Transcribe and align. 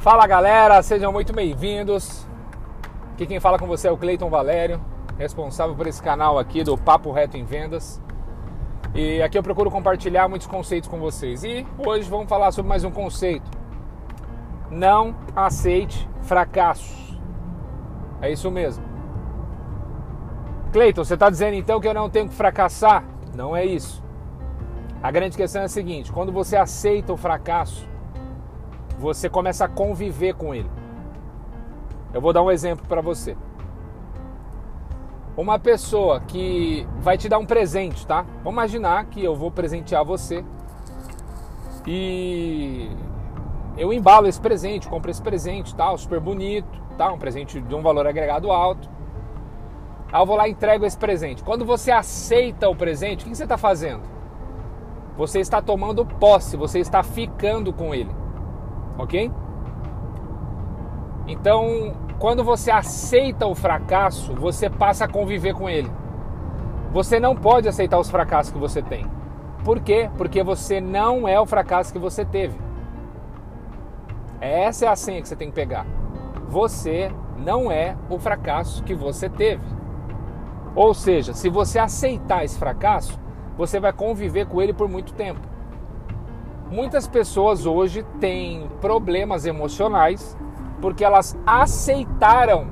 Fala 0.00 0.26
galera, 0.26 0.82
sejam 0.82 1.12
muito 1.12 1.30
bem-vindos. 1.30 2.26
Aqui 3.12 3.26
quem 3.26 3.38
fala 3.38 3.58
com 3.58 3.66
você 3.66 3.86
é 3.86 3.90
o 3.92 3.98
Cleiton 3.98 4.30
Valério, 4.30 4.80
responsável 5.18 5.76
por 5.76 5.86
esse 5.86 6.02
canal 6.02 6.38
aqui 6.38 6.64
do 6.64 6.74
Papo 6.78 7.12
Reto 7.12 7.36
em 7.36 7.44
Vendas. 7.44 8.00
E 8.94 9.20
aqui 9.20 9.36
eu 9.36 9.42
procuro 9.42 9.70
compartilhar 9.70 10.26
muitos 10.26 10.46
conceitos 10.46 10.88
com 10.88 10.98
vocês. 10.98 11.44
E 11.44 11.66
hoje 11.86 12.08
vamos 12.08 12.30
falar 12.30 12.50
sobre 12.50 12.70
mais 12.70 12.82
um 12.82 12.90
conceito. 12.90 13.50
Não 14.70 15.14
aceite 15.36 16.08
fracassos. 16.22 17.20
É 18.22 18.32
isso 18.32 18.50
mesmo. 18.50 18.82
Cleiton, 20.72 21.04
você 21.04 21.12
está 21.12 21.28
dizendo 21.28 21.56
então 21.56 21.78
que 21.78 21.86
eu 21.86 21.92
não 21.92 22.08
tenho 22.08 22.26
que 22.26 22.34
fracassar? 22.34 23.04
Não 23.36 23.54
é 23.54 23.66
isso. 23.66 24.02
A 25.02 25.10
grande 25.10 25.36
questão 25.36 25.60
é 25.60 25.66
a 25.66 25.68
seguinte: 25.68 26.10
quando 26.10 26.32
você 26.32 26.56
aceita 26.56 27.12
o 27.12 27.18
fracasso, 27.18 27.89
você 29.00 29.30
começa 29.30 29.64
a 29.64 29.68
conviver 29.68 30.34
com 30.34 30.54
ele. 30.54 30.70
Eu 32.12 32.20
vou 32.20 32.34
dar 32.34 32.42
um 32.42 32.50
exemplo 32.50 32.86
para 32.86 33.00
você. 33.00 33.34
Uma 35.36 35.58
pessoa 35.58 36.20
que 36.20 36.86
vai 36.98 37.16
te 37.16 37.26
dar 37.26 37.38
um 37.38 37.46
presente, 37.46 38.06
tá? 38.06 38.26
Vamos 38.44 38.52
imaginar 38.52 39.06
que 39.06 39.24
eu 39.24 39.34
vou 39.34 39.50
presentear 39.50 40.04
você 40.04 40.44
e 41.86 42.90
eu 43.78 43.90
embalo 43.90 44.26
esse 44.26 44.38
presente, 44.38 44.86
compro 44.86 45.10
esse 45.10 45.22
presente, 45.22 45.74
tal, 45.74 45.96
super 45.96 46.20
bonito, 46.20 46.68
tá? 46.98 47.10
Um 47.10 47.18
presente 47.18 47.58
de 47.58 47.74
um 47.74 47.80
valor 47.80 48.06
agregado 48.06 48.52
alto. 48.52 48.86
Aí 50.12 50.20
eu 50.20 50.26
vou 50.26 50.36
lá 50.36 50.46
e 50.46 50.50
entrego 50.50 50.84
esse 50.84 50.98
presente. 50.98 51.42
Quando 51.42 51.64
você 51.64 51.90
aceita 51.90 52.68
o 52.68 52.76
presente, 52.76 53.24
o 53.24 53.28
que 53.30 53.34
você 53.34 53.44
está 53.44 53.56
fazendo? 53.56 54.02
Você 55.16 55.40
está 55.40 55.62
tomando 55.62 56.04
posse, 56.04 56.54
você 56.54 56.80
está 56.80 57.02
ficando 57.02 57.72
com 57.72 57.94
ele 57.94 58.19
ok? 59.02 59.30
Então, 61.26 61.94
quando 62.18 62.42
você 62.44 62.70
aceita 62.70 63.46
o 63.46 63.54
fracasso, 63.54 64.34
você 64.34 64.68
passa 64.68 65.04
a 65.04 65.08
conviver 65.08 65.54
com 65.54 65.68
ele. 65.68 65.90
Você 66.92 67.20
não 67.20 67.36
pode 67.36 67.68
aceitar 67.68 67.98
os 67.98 68.10
fracassos 68.10 68.52
que 68.52 68.58
você 68.58 68.82
tem. 68.82 69.06
Por 69.64 69.80
quê? 69.80 70.10
Porque 70.16 70.42
você 70.42 70.80
não 70.80 71.28
é 71.28 71.38
o 71.40 71.46
fracasso 71.46 71.92
que 71.92 71.98
você 71.98 72.24
teve. 72.24 72.58
Essa 74.40 74.86
é 74.86 74.88
a 74.88 74.96
senha 74.96 75.20
que 75.20 75.28
você 75.28 75.36
tem 75.36 75.48
que 75.48 75.54
pegar. 75.54 75.86
Você 76.48 77.12
não 77.38 77.70
é 77.70 77.96
o 78.08 78.18
fracasso 78.18 78.82
que 78.82 78.94
você 78.94 79.28
teve. 79.28 79.62
Ou 80.74 80.94
seja, 80.94 81.32
se 81.32 81.48
você 81.48 81.78
aceitar 81.78 82.44
esse 82.44 82.58
fracasso, 82.58 83.18
você 83.56 83.78
vai 83.78 83.92
conviver 83.92 84.46
com 84.46 84.60
ele 84.60 84.72
por 84.72 84.88
muito 84.88 85.12
tempo. 85.12 85.49
Muitas 86.70 87.08
pessoas 87.08 87.66
hoje 87.66 88.04
têm 88.20 88.70
problemas 88.80 89.44
emocionais 89.44 90.36
porque 90.80 91.04
elas 91.04 91.36
aceitaram 91.44 92.68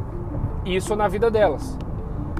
isso 0.64 0.94
na 0.94 1.08
vida 1.08 1.28
delas. 1.28 1.77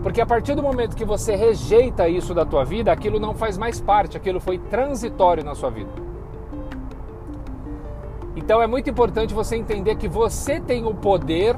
Porque 0.01 0.21
a 0.21 0.27
partir 0.27 0.55
do 0.55 0.63
momento 0.63 0.97
que 0.97 1.05
você 1.05 1.35
rejeita 1.35 2.09
isso 2.09 2.33
da 2.33 2.47
tua 2.47 2.65
vida, 2.65 2.93
aquilo 2.93 3.19
não 3.19 3.35
faz 3.35 3.59
mais 3.59 3.81
parte, 3.81 4.17
aquilo 4.17 4.39
foi 4.39 4.57
transitório 4.57 5.45
na 5.45 5.57
sua 5.57 5.69
vida. 5.69 5.91
Então 8.37 8.63
é 8.63 8.69
muito 8.69 8.89
importante 8.89 9.35
você 9.35 9.57
entender 9.57 9.97
que 9.97 10.07
você 10.07 10.61
tem 10.61 10.87
o 10.87 10.95
poder 10.95 11.57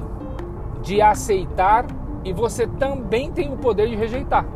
de 0.80 1.02
aceitar 1.02 1.84
e 2.24 2.32
você 2.32 2.66
também 2.66 3.30
tem 3.30 3.52
o 3.52 3.56
poder 3.58 3.86
de 3.86 3.96
rejeitar. 3.96 4.46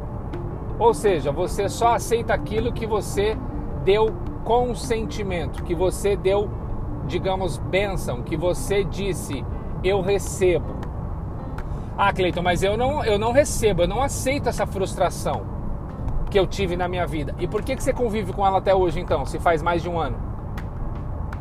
Ou 0.79 0.95
seja, 0.95 1.31
você 1.31 1.69
só 1.69 1.95
aceita 1.95 2.33
aquilo 2.33 2.73
que 2.73 2.87
você 2.87 3.37
deu 3.85 4.11
consentimento, 4.45 5.63
que 5.65 5.75
você 5.75 6.17
deu, 6.17 6.51
digamos, 7.07 7.59
bênção, 7.59 8.23
que 8.23 8.37
você 8.37 8.85
disse, 8.85 9.45
eu 9.83 10.01
recebo. 10.01 10.77
Ah, 11.97 12.13
Cleiton, 12.13 12.43
mas 12.43 12.63
eu 12.63 12.77
não, 12.77 13.05
eu 13.05 13.19
não 13.19 13.33
recebo, 13.33 13.83
eu 13.83 13.89
não 13.89 14.03
aceito 14.03 14.49
essa 14.49 14.67
frustração 14.67 15.43
que 16.31 16.39
eu 16.39 16.47
tive 16.47 16.77
na 16.77 16.89
minha 16.89 17.07
vida. 17.07 17.35
E 17.39 17.47
por 17.47 17.63
que, 17.63 17.77
que 17.77 17.83
você 17.83 17.93
convive 17.93 18.33
com 18.33 18.47
ela 18.47 18.59
até 18.59 18.75
hoje, 18.75 19.01
então, 19.01 19.25
se 19.25 19.39
faz 19.39 19.63
mais 19.63 19.83
de 19.83 19.89
um 19.89 19.99
ano? 19.99 20.17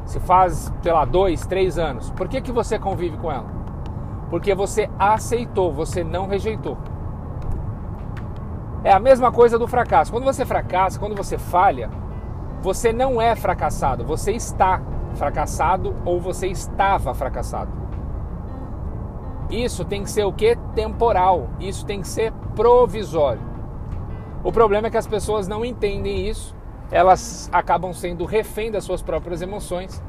Se 0.05 0.19
faz, 0.19 0.71
sei 0.81 0.91
lá, 0.91 1.05
dois, 1.05 1.45
três 1.45 1.77
anos. 1.77 2.09
Por 2.11 2.27
que, 2.27 2.41
que 2.41 2.51
você 2.51 2.77
convive 2.77 3.17
com 3.17 3.31
ela? 3.31 3.47
Porque 4.29 4.53
você 4.53 4.89
aceitou, 4.99 5.73
você 5.73 6.03
não 6.03 6.27
rejeitou. 6.27 6.77
É 8.83 8.91
a 8.91 8.99
mesma 8.99 9.31
coisa 9.31 9.57
do 9.57 9.67
fracasso. 9.67 10.11
Quando 10.11 10.25
você 10.25 10.45
fracassa, 10.45 10.99
quando 10.99 11.15
você 11.15 11.37
falha, 11.37 11.89
você 12.63 12.93
não 12.93 13.21
é 13.21 13.35
fracassado, 13.35 14.05
você 14.05 14.31
está 14.31 14.81
fracassado 15.15 15.93
ou 16.05 16.21
você 16.21 16.47
estava 16.47 17.13
fracassado. 17.13 17.69
Isso 19.49 19.83
tem 19.83 20.01
que 20.01 20.09
ser 20.09 20.23
o 20.23 20.31
que? 20.31 20.55
Temporal. 20.73 21.49
Isso 21.59 21.85
tem 21.85 21.99
que 21.99 22.07
ser 22.07 22.31
provisório. 22.55 23.41
O 24.45 24.51
problema 24.51 24.87
é 24.87 24.89
que 24.89 24.97
as 24.97 25.05
pessoas 25.05 25.45
não 25.45 25.65
entendem 25.65 26.25
isso, 26.27 26.55
elas 26.89 27.49
acabam 27.51 27.91
sendo 27.91 28.23
refém 28.23 28.71
das 28.71 28.85
suas 28.85 29.01
próprias 29.01 29.41
emoções 29.41 30.01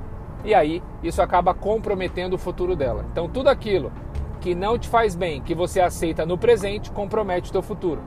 e 0.44 0.54
aí 0.54 0.81
isso 1.03 1.21
acaba 1.21 1.54
comprometendo 1.54 2.34
o 2.34 2.38
futuro 2.38 2.76
dela. 2.76 3.04
Então 3.10 3.28
tudo 3.28 3.48
aquilo 3.48 3.92
que 4.41 4.54
não 4.54 4.78
te 4.78 4.88
faz 4.88 5.16
bem, 5.16 5.41
que 5.41 5.56
você 5.56 5.81
aceita 5.81 6.25
no 6.25 6.38
presente, 6.38 6.92
compromete 6.92 7.50
o 7.50 7.53
teu 7.53 7.62
futuro. 7.62 8.00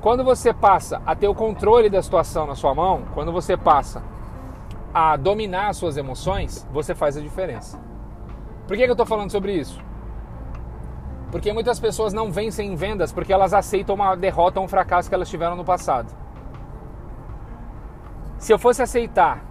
Quando 0.00 0.24
você 0.24 0.54
passa 0.54 1.02
a 1.04 1.14
ter 1.14 1.28
o 1.28 1.34
controle 1.34 1.90
da 1.90 2.00
situação 2.00 2.46
na 2.46 2.54
sua 2.54 2.74
mão, 2.74 3.04
quando 3.12 3.30
você 3.30 3.54
passa 3.54 4.02
a 4.94 5.14
dominar 5.16 5.68
as 5.68 5.76
suas 5.76 5.96
emoções, 5.98 6.66
você 6.72 6.94
faz 6.94 7.18
a 7.18 7.20
diferença. 7.20 7.78
Por 8.66 8.76
que, 8.76 8.82
eu 8.82 8.92
estou 8.92 9.04
falando 9.04 9.30
sobre 9.30 9.52
isso? 9.52 9.78
Porque 11.30 11.52
muitas 11.52 11.78
pessoas 11.78 12.14
não 12.14 12.32
vencem 12.32 12.72
em 12.72 12.76
vendas 12.76 13.12
porque 13.12 13.32
elas 13.32 13.52
aceitam 13.52 13.94
uma 13.94 14.14
derrota 14.16 14.58
ou 14.58 14.64
um 14.64 14.68
fracasso 14.68 15.08
que 15.08 15.14
elas 15.14 15.28
tiveram 15.28 15.54
no 15.54 15.64
passado. 15.64 16.12
Se 18.38 18.52
eu 18.52 18.58
fosse 18.58 18.82
aceitar 18.82 19.44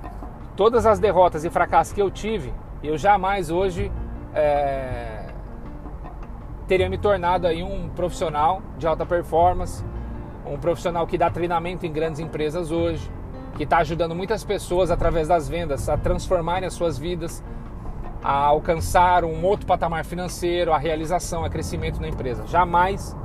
todas 0.56 0.86
as 0.86 1.00
derrotas 1.00 1.46
e 1.46 1.50
fracassos 1.50 1.94
que 1.94 2.02
eu 2.02 2.10
tive, 2.10 2.52
eu 2.84 2.98
jamais 2.98 3.52
hoje 3.52 3.92
é, 4.34 5.28
teria 6.68 6.90
me 6.90 6.98
tornado 6.98 7.46
aí 7.46 7.62
um 7.62 7.88
profissional 7.90 8.62
de 8.78 8.88
alta 8.88 9.06
performance, 9.06 9.86
um 10.50 10.58
profissional 10.58 11.06
que 11.06 11.18
dá 11.18 11.30
treinamento 11.30 11.86
em 11.86 11.92
grandes 11.92 12.20
empresas 12.20 12.72
hoje, 12.72 13.10
que 13.56 13.64
está 13.64 13.78
ajudando 13.78 14.16
muitas 14.16 14.44
pessoas 14.44 14.90
através 14.90 15.28
das 15.28 15.48
vendas 15.48 15.88
a 15.88 15.98
transformarem 15.98 16.68
as 16.68 16.74
suas 16.74 16.98
vidas, 16.98 17.44
a 18.24 18.34
alcançar 18.34 19.24
um 19.24 19.46
outro 19.46 19.66
patamar 19.66 20.04
financeiro, 20.04 20.74
a 20.74 20.78
realização, 20.78 21.46
a 21.46 21.50
crescimento 21.50 22.02
na 22.02 22.08
empresa. 22.08 22.46
Jamais 22.48 23.16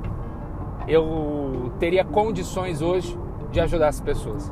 eu 0.87 1.73
teria 1.79 2.05
condições 2.05 2.81
hoje 2.81 3.17
de 3.51 3.59
ajudar 3.59 3.87
as 3.87 3.99
pessoas. 3.99 4.51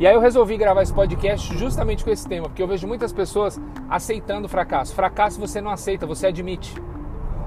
E 0.00 0.06
aí 0.06 0.14
eu 0.14 0.20
resolvi 0.20 0.56
gravar 0.56 0.82
esse 0.82 0.92
podcast 0.92 1.56
justamente 1.56 2.02
com 2.04 2.10
esse 2.10 2.26
tema, 2.26 2.48
porque 2.48 2.62
eu 2.62 2.66
vejo 2.66 2.88
muitas 2.88 3.12
pessoas 3.12 3.60
aceitando 3.88 4.48
fracasso. 4.48 4.94
Fracasso 4.94 5.38
você 5.38 5.60
não 5.60 5.70
aceita, 5.70 6.06
você 6.06 6.26
admite. 6.26 6.74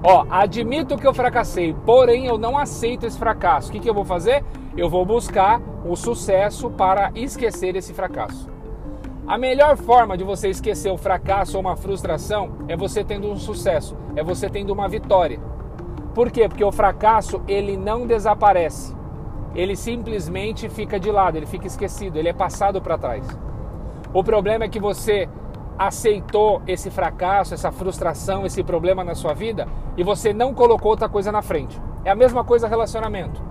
Ó, 0.08 0.24
admito 0.30 0.98
que 0.98 1.08
eu 1.08 1.16
fracassei, 1.16 1.76
porém 1.84 2.28
eu 2.28 2.38
não 2.38 2.56
aceito 2.56 3.08
esse 3.08 3.18
fracasso. 3.18 3.70
O 3.70 3.72
que, 3.72 3.80
que 3.80 3.90
eu 3.90 3.94
vou 3.94 4.06
fazer? 4.06 4.46
Eu 4.78 4.88
vou 4.88 5.04
buscar 5.04 5.60
o 5.84 5.96
sucesso 5.96 6.70
para 6.70 7.12
esquecer 7.16 7.76
esse 7.76 7.92
fracasso. 7.92 8.48
A 9.26 9.36
melhor 9.36 9.76
forma 9.76 10.16
de 10.16 10.24
você 10.24 10.50
esquecer 10.50 10.92
o 10.92 10.98
fracasso 10.98 11.58
ou 11.58 11.62
uma 11.62 11.76
frustração 11.76 12.52
é 12.68 12.78
você 12.78 13.04
tendo 13.04 13.28
um 13.28 13.36
sucesso, 13.36 13.98
é 14.16 14.24
você 14.24 14.48
tendo 14.48 14.72
uma 14.72 14.88
vitória. 14.88 15.40
Por 16.14 16.30
quê? 16.30 16.48
Porque 16.48 16.64
o 16.64 16.72
fracasso 16.72 17.42
ele 17.48 17.76
não 17.76 18.06
desaparece. 18.06 18.96
Ele 19.56 19.76
simplesmente 19.76 20.70
fica 20.70 21.00
de 21.00 21.10
lado, 21.10 21.38
ele 21.38 21.48
fica 21.48 21.66
esquecido, 21.66 22.20
ele 22.20 22.30
é 22.30 22.34
passado 22.34 22.80
para 22.80 22.96
trás. 22.96 23.26
O 24.14 24.24
problema 24.24 24.66
é 24.66 24.70
que 24.70 24.80
você 24.80 25.28
aceitou 25.78 26.62
esse 26.68 26.90
fracasso, 26.90 27.54
essa 27.54 27.72
frustração, 27.72 28.46
esse 28.46 28.64
problema 28.64 29.04
na 29.04 29.16
sua 29.16 29.34
vida 29.34 29.68
e 29.98 30.04
você 30.04 30.34
não 30.34 30.54
colocou 30.54 30.92
outra 30.92 31.10
coisa 31.10 31.32
na 31.32 31.42
frente. 31.42 31.80
É 32.04 32.12
a 32.12 32.16
mesma 32.16 32.44
coisa 32.44 32.68
relacionamento. 32.68 33.42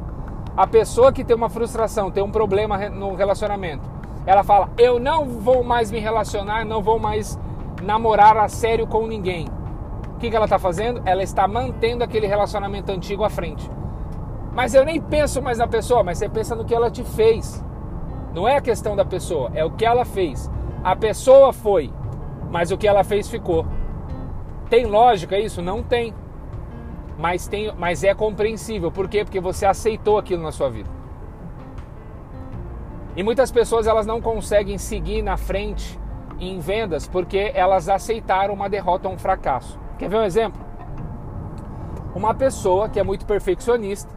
A 0.57 0.67
pessoa 0.67 1.13
que 1.13 1.25
tem 1.25 1.35
uma 1.35 1.51
frustração, 1.51 2.11
tem 2.11 2.23
um 2.23 2.31
problema 2.31 2.79
no 2.89 3.15
relacionamento, 3.15 3.89
ela 4.27 4.43
fala: 4.43 4.71
Eu 4.79 4.99
não 4.99 5.27
vou 5.27 5.65
mais 5.65 5.91
me 5.91 5.99
relacionar, 5.99 6.65
não 6.65 6.83
vou 6.83 6.99
mais 6.99 7.39
namorar 7.83 8.37
a 8.37 8.49
sério 8.49 8.87
com 8.87 9.07
ninguém. 9.07 9.49
O 10.15 10.19
que, 10.19 10.35
ela 10.35 10.47
está 10.47 10.59
fazendo? 10.59 11.03
Ela 11.05 11.23
está 11.23 11.47
mantendo 11.47 12.05
aquele 12.05 12.27
relacionamento 12.27 12.91
antigo 12.93 13.25
à 13.25 13.29
frente. 13.29 13.69
Mas 14.55 14.73
eu 14.73 14.85
nem 14.85 15.01
penso 15.01 15.43
mais 15.43 15.59
na 15.59 15.67
pessoa, 15.67 16.05
mas 16.05 16.19
você 16.19 16.29
pensa 16.29 16.55
no 16.55 16.65
que 16.65 16.75
ela 16.75 16.91
te 16.91 17.03
fez. 17.03 17.63
Não 18.33 18.49
é 18.49 18.57
a 18.57 18.61
questão 18.61 18.97
da 18.97 19.05
pessoa, 19.05 19.51
é 19.55 19.65
o 19.65 19.73
que 19.73 19.85
ela 19.85 20.05
fez. 20.05 20.51
A 20.83 20.95
pessoa 20.95 21.53
foi, 21.53 21.93
mas 22.55 22.71
o 22.71 22.79
que 22.79 22.87
ela 22.87 23.03
fez 23.03 23.29
ficou. 23.29 23.67
Tem 24.71 24.87
lógica 24.87 25.37
isso? 25.37 25.61
Não 25.61 25.83
tem. 25.83 26.15
Mas, 27.19 27.49
tem, 27.49 27.75
mas 27.77 28.05
é 28.05 28.15
compreensível. 28.15 28.93
Por 28.93 29.09
quê? 29.09 29.25
Porque 29.25 29.41
você 29.41 29.67
aceitou 29.67 30.19
aquilo 30.19 30.41
na 30.41 30.53
sua 30.53 30.71
vida. 30.71 30.89
E 33.17 33.25
muitas 33.25 33.51
pessoas 33.51 33.89
elas 33.89 34.07
não 34.07 34.21
conseguem 34.21 34.79
seguir 34.79 35.21
na 35.21 35.37
frente 35.37 35.99
em 36.39 36.61
vendas 36.61 37.09
porque 37.09 37.51
elas 37.57 37.89
aceitaram 37.89 38.55
uma 38.55 38.69
derrota 38.69 39.09
ou 39.09 39.15
um 39.15 39.19
fracasso. 39.19 39.77
Quer 39.99 40.09
ver 40.09 40.19
um 40.19 40.25
exemplo? 40.25 40.65
Uma 42.15 42.35
pessoa 42.37 42.89
que 42.89 43.01
é 43.01 43.03
muito 43.03 43.27
perfeccionista 43.27 44.15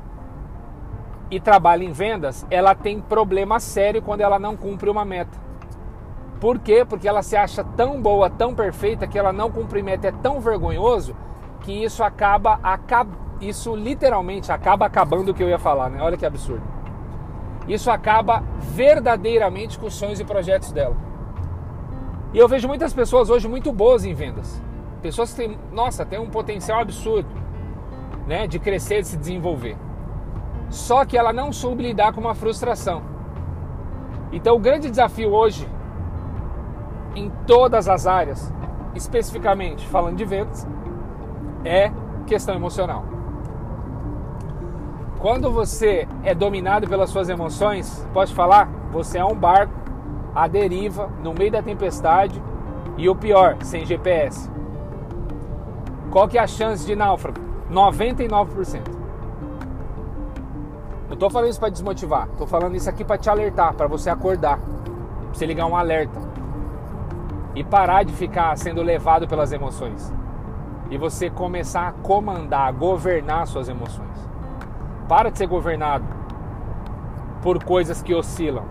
e 1.32 1.40
trabalha 1.40 1.84
em 1.84 1.92
vendas, 1.92 2.46
ela 2.52 2.76
tem 2.76 3.02
problema 3.02 3.60
sério 3.60 4.00
quando 4.00 4.22
ela 4.22 4.38
não 4.38 4.56
cumpre 4.56 4.92
uma 4.92 5.04
meta. 5.04 5.47
Por 6.40 6.60
quê? 6.60 6.86
Porque 6.88 7.08
ela 7.08 7.24
se 7.24 7.36
acha 7.36 7.64
tão 7.64 8.02
boa, 8.02 8.30
tão 8.30 8.54
perfeita 8.54 9.08
que 9.08 9.18
ela 9.18 9.34
não 9.34 9.52
cumpre 9.52 9.82
meta 9.82 10.08
é 10.08 10.12
tão 10.12 10.40
vergonhoso 10.40 11.16
que 11.62 11.84
isso 11.84 12.04
acaba, 12.04 12.60
acaba 12.62 13.28
isso 13.42 13.76
literalmente 13.76 14.52
acaba 14.52 14.86
acabando 14.86 15.30
o 15.30 15.34
que 15.34 15.44
eu 15.44 15.50
ia 15.50 15.60
falar, 15.60 15.90
né? 15.90 16.02
Olha 16.02 16.18
que 16.18 16.26
absurdo. 16.26 16.64
Isso 17.68 17.92
acaba 17.92 18.44
verdadeiramente 18.60 19.78
com 19.78 19.88
os 19.88 19.94
sonhos 19.94 20.20
e 20.20 20.24
projetos 20.24 20.72
dela. 20.72 20.96
E 22.34 22.38
eu 22.38 22.48
vejo 22.48 22.68
muitas 22.68 22.94
pessoas 22.94 23.30
hoje 23.30 23.48
muito 23.48 23.72
boas 23.72 24.06
em 24.06 24.14
vendas. 24.14 24.62
Pessoas 25.02 25.32
que 25.32 25.38
têm, 25.38 25.58
nossa, 25.72 26.06
tem 26.06 26.20
um 26.20 26.30
potencial 26.30 26.80
absurdo, 26.80 27.30
né, 28.26 28.48
de 28.48 28.60
crescer, 28.60 29.02
de 29.02 29.08
se 29.08 29.18
desenvolver. 29.18 29.78
Só 30.70 31.06
que 31.06 31.18
ela 31.18 31.32
não 31.32 31.52
soube 31.52 31.84
lidar 31.84 32.14
com 32.14 32.22
uma 32.22 32.36
frustração. 32.36 33.02
Então, 34.32 34.56
o 34.56 34.60
grande 34.60 34.90
desafio 34.90 35.32
hoje, 35.32 35.68
em 37.18 37.32
todas 37.48 37.90
as 37.90 38.06
áreas, 38.06 38.54
especificamente 38.94 39.88
falando 39.88 40.18
de 40.18 40.24
vendas, 40.24 40.68
é 41.66 41.92
questão 42.28 42.54
emocional. 42.54 43.04
Quando 45.18 45.52
você 45.52 46.08
é 46.24 46.36
dominado 46.36 46.88
pelas 46.88 47.10
suas 47.10 47.28
emoções, 47.28 48.08
pode 48.14 48.34
falar, 48.36 48.70
você 48.92 49.18
é 49.18 49.26
um 49.26 49.34
barco 49.34 49.74
à 50.36 50.48
deriva, 50.48 51.10
no 51.24 51.34
meio 51.34 51.52
da 51.52 51.64
tempestade 51.64 52.42
e 52.98 53.10
o 53.10 53.16
pior, 53.16 53.58
sem 53.62 53.84
GPS. 53.84 54.48
Qual 56.12 56.28
que 56.28 56.38
é 56.38 56.42
a 56.42 56.48
chance 56.48 56.86
de 56.86 56.96
náufrago? 56.96 57.42
99%. 57.72 58.96
Não 61.08 61.14
estou 61.14 61.32
falando 61.32 61.50
isso 61.50 61.60
para 61.60 61.70
desmotivar, 61.70 62.28
estou 62.32 62.46
falando 62.46 62.76
isso 62.76 62.90
aqui 62.90 63.04
para 63.04 63.18
te 63.18 63.28
alertar, 63.28 63.74
para 63.74 63.88
você 63.88 64.10
acordar, 64.10 64.60
pra 64.60 65.34
você 65.34 65.46
ligar 65.48 65.66
um 65.66 65.76
alerta 65.76 66.27
e 67.58 67.64
parar 67.64 68.04
de 68.04 68.14
ficar 68.14 68.56
sendo 68.56 68.84
levado 68.84 69.28
pelas 69.28 69.52
emoções 69.52 70.14
e 70.92 70.98
você 70.98 71.28
começar 71.28 71.88
a 71.88 71.92
comandar, 71.92 72.68
a 72.68 72.72
governar 72.72 73.48
suas 73.48 73.68
emoções. 73.68 74.30
Para 75.10 75.32
de 75.32 75.40
ser 75.40 75.48
governado 75.48 76.06
por 77.42 77.64
coisas 77.64 78.00
que 78.00 78.14
oscilam. 78.14 78.64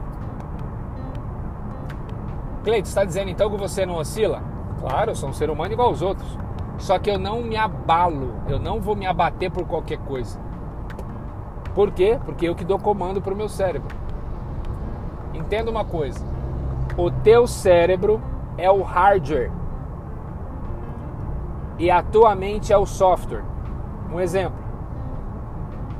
Cleito, 2.62 2.86
está 2.86 3.04
dizendo 3.04 3.28
então 3.28 3.50
que 3.50 3.56
você 3.56 3.84
não 3.84 3.96
oscila? 3.96 4.40
Claro, 4.78 5.10
eu 5.10 5.16
sou 5.16 5.30
um 5.30 5.32
ser 5.32 5.50
humano 5.50 5.72
igual 5.72 5.88
aos 5.88 6.00
outros. 6.00 6.38
Só 6.78 6.96
que 6.96 7.10
eu 7.10 7.18
não 7.18 7.42
me 7.42 7.56
abalo, 7.56 8.34
eu 8.46 8.60
não 8.60 8.80
vou 8.80 8.94
me 8.94 9.04
abater 9.06 9.50
por 9.50 9.66
qualquer 9.66 9.98
coisa. 9.98 10.38
Por 11.74 11.90
quê? 11.90 12.20
Porque 12.24 12.48
eu 12.48 12.54
que 12.54 12.64
dou 12.64 12.78
comando 12.78 13.20
para 13.20 13.34
o 13.34 13.36
meu 13.36 13.48
cérebro. 13.48 13.88
Entenda 15.34 15.72
uma 15.72 15.84
coisa: 15.84 16.24
o 16.96 17.10
teu 17.10 17.48
cérebro 17.48 18.20
é 18.58 18.70
o 18.70 18.82
hardware 18.82 19.50
e 21.78 21.90
a 21.90 22.02
tua 22.02 22.34
mente 22.34 22.72
é 22.72 22.78
o 22.78 22.86
software. 22.86 23.44
Um 24.12 24.20
exemplo. 24.20 24.64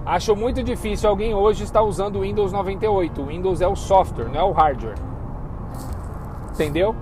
Acho 0.04 0.36
muito 0.36 0.62
difícil 0.62 1.10
alguém 1.10 1.34
hoje 1.34 1.64
estar 1.64 1.82
usando 1.82 2.16
o 2.16 2.20
Windows 2.20 2.52
98. 2.52 3.20
O 3.20 3.26
Windows 3.26 3.60
é 3.60 3.66
o 3.66 3.76
software, 3.76 4.28
não 4.28 4.40
é 4.40 4.44
o 4.44 4.52
hardware. 4.52 4.96
Entendeu? 6.52 6.94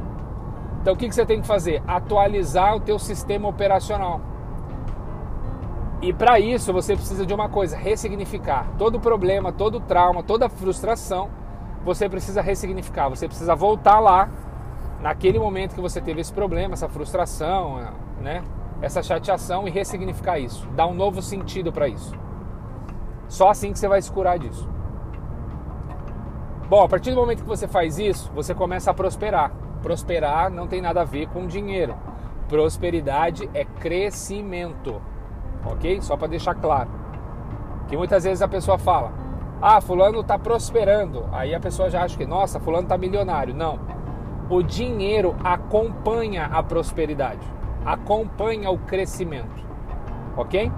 Então 0.80 0.94
o 0.94 0.96
que, 0.96 1.10
você 1.10 1.24
tem 1.24 1.40
que 1.40 1.46
fazer? 1.46 1.82
Atualizar 1.86 2.74
o 2.76 2.80
teu 2.80 2.98
sistema 2.98 3.48
operacional. 3.48 4.20
E 6.02 6.12
para 6.12 6.40
isso 6.40 6.72
você 6.72 6.96
precisa 6.96 7.24
de 7.24 7.32
uma 7.32 7.48
coisa, 7.48 7.76
ressignificar. 7.76 8.66
Todo 8.76 8.98
problema, 8.98 9.52
todo 9.52 9.80
trauma, 9.80 10.22
toda 10.22 10.48
frustração, 10.48 11.30
você 11.84 12.08
precisa 12.08 12.42
ressignificar. 12.42 13.08
Você 13.08 13.28
precisa 13.28 13.54
voltar 13.54 14.00
lá 14.00 14.28
naquele 15.04 15.38
momento 15.38 15.74
que 15.74 15.80
você 15.80 16.00
teve 16.00 16.22
esse 16.22 16.32
problema, 16.32 16.72
essa 16.72 16.88
frustração, 16.88 17.92
né? 18.22 18.42
Essa 18.80 19.02
chateação 19.02 19.68
e 19.68 19.70
ressignificar 19.70 20.38
isso, 20.38 20.66
dar 20.70 20.86
um 20.86 20.94
novo 20.94 21.20
sentido 21.20 21.70
para 21.70 21.86
isso. 21.86 22.14
Só 23.28 23.50
assim 23.50 23.70
que 23.70 23.78
você 23.78 23.86
vai 23.86 24.00
se 24.00 24.10
curar 24.10 24.38
disso. 24.38 24.66
Bom, 26.70 26.82
a 26.82 26.88
partir 26.88 27.10
do 27.10 27.16
momento 27.16 27.42
que 27.42 27.48
você 27.48 27.68
faz 27.68 27.98
isso, 27.98 28.32
você 28.34 28.54
começa 28.54 28.90
a 28.90 28.94
prosperar. 28.94 29.52
Prosperar 29.82 30.50
não 30.50 30.66
tem 30.66 30.80
nada 30.80 31.02
a 31.02 31.04
ver 31.04 31.28
com 31.28 31.46
dinheiro. 31.46 31.94
Prosperidade 32.48 33.48
é 33.52 33.64
crescimento 33.64 35.00
ok? 35.66 36.00
Só 36.02 36.16
para 36.16 36.28
deixar 36.28 36.54
claro. 36.54 36.90
Que 37.88 37.96
muitas 37.96 38.24
vezes 38.24 38.42
a 38.42 38.48
pessoa 38.48 38.78
fala: 38.78 39.12
Ah, 39.60 39.80
Fulano 39.80 40.20
está 40.20 40.38
prosperando. 40.38 41.26
Aí 41.32 41.54
a 41.54 41.60
pessoa 41.60 41.90
já 41.90 42.02
acha 42.02 42.16
que, 42.16 42.26
nossa, 42.26 42.60
Fulano 42.60 42.84
está 42.84 42.98
milionário. 42.98 43.54
Não. 43.54 43.78
O 44.54 44.62
dinheiro 44.62 45.34
acompanha 45.42 46.44
a 46.44 46.62
prosperidade, 46.62 47.44
acompanha 47.84 48.70
o 48.70 48.78
crescimento, 48.78 49.50
ok? 50.36 50.70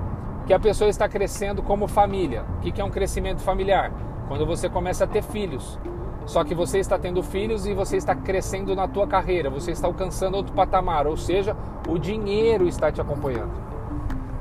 Que 0.46 0.54
a 0.54 0.58
pessoa 0.58 0.88
está 0.88 1.06
crescendo 1.06 1.62
como 1.62 1.86
família. 1.86 2.42
O 2.56 2.60
que 2.62 2.80
é 2.80 2.82
um 2.82 2.88
crescimento 2.88 3.42
familiar? 3.42 3.92
Quando 4.28 4.46
você 4.46 4.70
começa 4.70 5.04
a 5.04 5.06
ter 5.06 5.22
filhos. 5.22 5.78
Só 6.24 6.42
que 6.42 6.54
você 6.54 6.78
está 6.78 6.98
tendo 6.98 7.22
filhos 7.22 7.66
e 7.66 7.74
você 7.74 7.98
está 7.98 8.14
crescendo 8.14 8.74
na 8.74 8.88
tua 8.88 9.06
carreira, 9.06 9.50
você 9.50 9.72
está 9.72 9.86
alcançando 9.86 10.38
outro 10.38 10.54
patamar, 10.54 11.06
ou 11.06 11.18
seja, 11.18 11.54
o 11.86 11.98
dinheiro 11.98 12.66
está 12.66 12.90
te 12.90 13.02
acompanhando. 13.02 13.52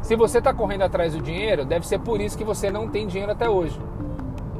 Se 0.02 0.16
você 0.16 0.38
está 0.38 0.54
correndo 0.54 0.84
atrás 0.84 1.12
do 1.12 1.22
dinheiro, 1.22 1.66
deve 1.66 1.86
ser 1.86 2.00
por 2.00 2.22
isso 2.22 2.38
que 2.38 2.46
você 2.46 2.72
não 2.72 2.88
tem 2.88 3.06
dinheiro 3.06 3.34
até 3.34 3.50
hoje. 3.50 3.78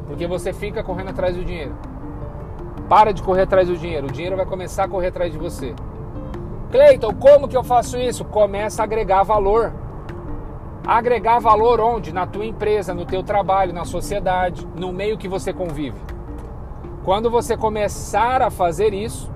Porque 0.06 0.28
você 0.28 0.52
fica 0.52 0.84
correndo 0.84 1.12
atrás 1.12 1.38
do 1.38 1.46
dinheiro. 1.46 1.74
Para 2.90 3.12
de 3.12 3.24
correr 3.24 3.44
atrás 3.44 3.68
do 3.68 3.78
dinheiro. 3.78 4.08
O 4.08 4.12
dinheiro 4.12 4.36
vai 4.36 4.46
começar 4.46 4.84
a 4.84 4.88
correr 4.88 5.08
atrás 5.08 5.32
de 5.32 5.38
você. 5.38 5.74
Cleiton, 6.72 7.14
como 7.16 7.48
que 7.48 7.58
eu 7.58 7.64
faço 7.64 7.98
isso? 7.98 8.26
Começa 8.26 8.82
a 8.82 8.86
agregar 8.86 9.24
valor. 9.24 9.74
Agregar 10.86 11.40
valor 11.40 11.80
onde? 11.80 12.14
Na 12.14 12.28
tua 12.28 12.46
empresa, 12.46 12.94
no 12.94 13.06
teu 13.06 13.24
trabalho, 13.24 13.74
na 13.74 13.86
sociedade, 13.86 14.68
no 14.76 14.92
meio 14.92 15.18
que 15.18 15.28
você 15.28 15.52
convive. 15.52 16.00
Quando 17.04 17.30
você 17.30 17.56
começar 17.58 18.42
a 18.42 18.52
fazer 18.52 18.94
isso, 18.94 19.32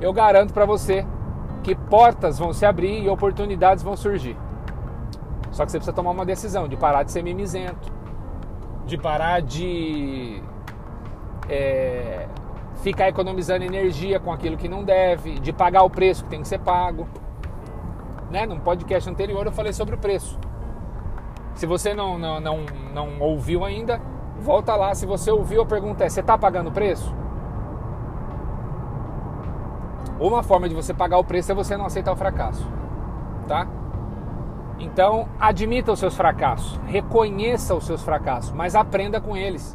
eu 0.00 0.12
garanto 0.12 0.52
para 0.52 0.66
você 0.66 1.06
que 1.62 1.74
portas 1.74 2.38
vão 2.38 2.52
se 2.52 2.66
abrir 2.66 3.02
e 3.02 3.08
oportunidades 3.08 3.82
vão 3.82 3.96
surgir. 3.96 4.36
Só 5.50 5.64
que 5.64 5.70
você 5.70 5.78
precisa 5.78 5.94
tomar 5.94 6.10
uma 6.10 6.26
decisão 6.26 6.68
de 6.68 6.76
parar 6.76 7.04
de 7.04 7.12
ser 7.12 7.22
mimizento, 7.22 7.92
de 8.84 8.98
parar 8.98 9.40
de 9.40 10.42
é, 11.48 12.26
ficar 12.82 13.08
economizando 13.08 13.64
energia 13.64 14.20
com 14.20 14.32
aquilo 14.32 14.56
que 14.56 14.68
não 14.68 14.84
deve, 14.84 15.38
de 15.38 15.52
pagar 15.52 15.82
o 15.82 15.90
preço 15.90 16.24
que 16.24 16.30
tem 16.30 16.42
que 16.42 16.48
ser 16.48 16.58
pago. 16.58 17.06
Né? 18.30 18.46
Num 18.46 18.58
podcast 18.58 19.08
anterior 19.08 19.46
eu 19.46 19.52
falei 19.52 19.72
sobre 19.72 19.94
o 19.94 19.98
preço. 19.98 20.38
Se 21.54 21.66
você 21.66 21.94
não, 21.94 22.18
não, 22.18 22.40
não, 22.40 22.66
não 22.92 23.20
ouviu 23.20 23.64
ainda, 23.64 24.00
volta 24.38 24.74
lá. 24.74 24.94
Se 24.94 25.06
você 25.06 25.30
ouviu, 25.30 25.62
a 25.62 25.66
pergunta 25.66 26.04
é: 26.04 26.08
você 26.08 26.20
está 26.20 26.36
pagando 26.36 26.68
o 26.68 26.72
preço? 26.72 27.14
Uma 30.18 30.42
forma 30.42 30.68
de 30.68 30.74
você 30.74 30.92
pagar 30.94 31.18
o 31.18 31.24
preço 31.24 31.52
é 31.52 31.54
você 31.54 31.76
não 31.76 31.86
aceitar 31.86 32.12
o 32.12 32.16
fracasso, 32.16 32.66
tá? 33.48 33.66
Então, 34.78 35.28
admita 35.38 35.92
os 35.92 35.98
seus 35.98 36.16
fracassos, 36.16 36.80
reconheça 36.86 37.74
os 37.74 37.84
seus 37.84 38.02
fracassos, 38.02 38.52
mas 38.52 38.74
aprenda 38.74 39.20
com 39.20 39.36
eles. 39.36 39.74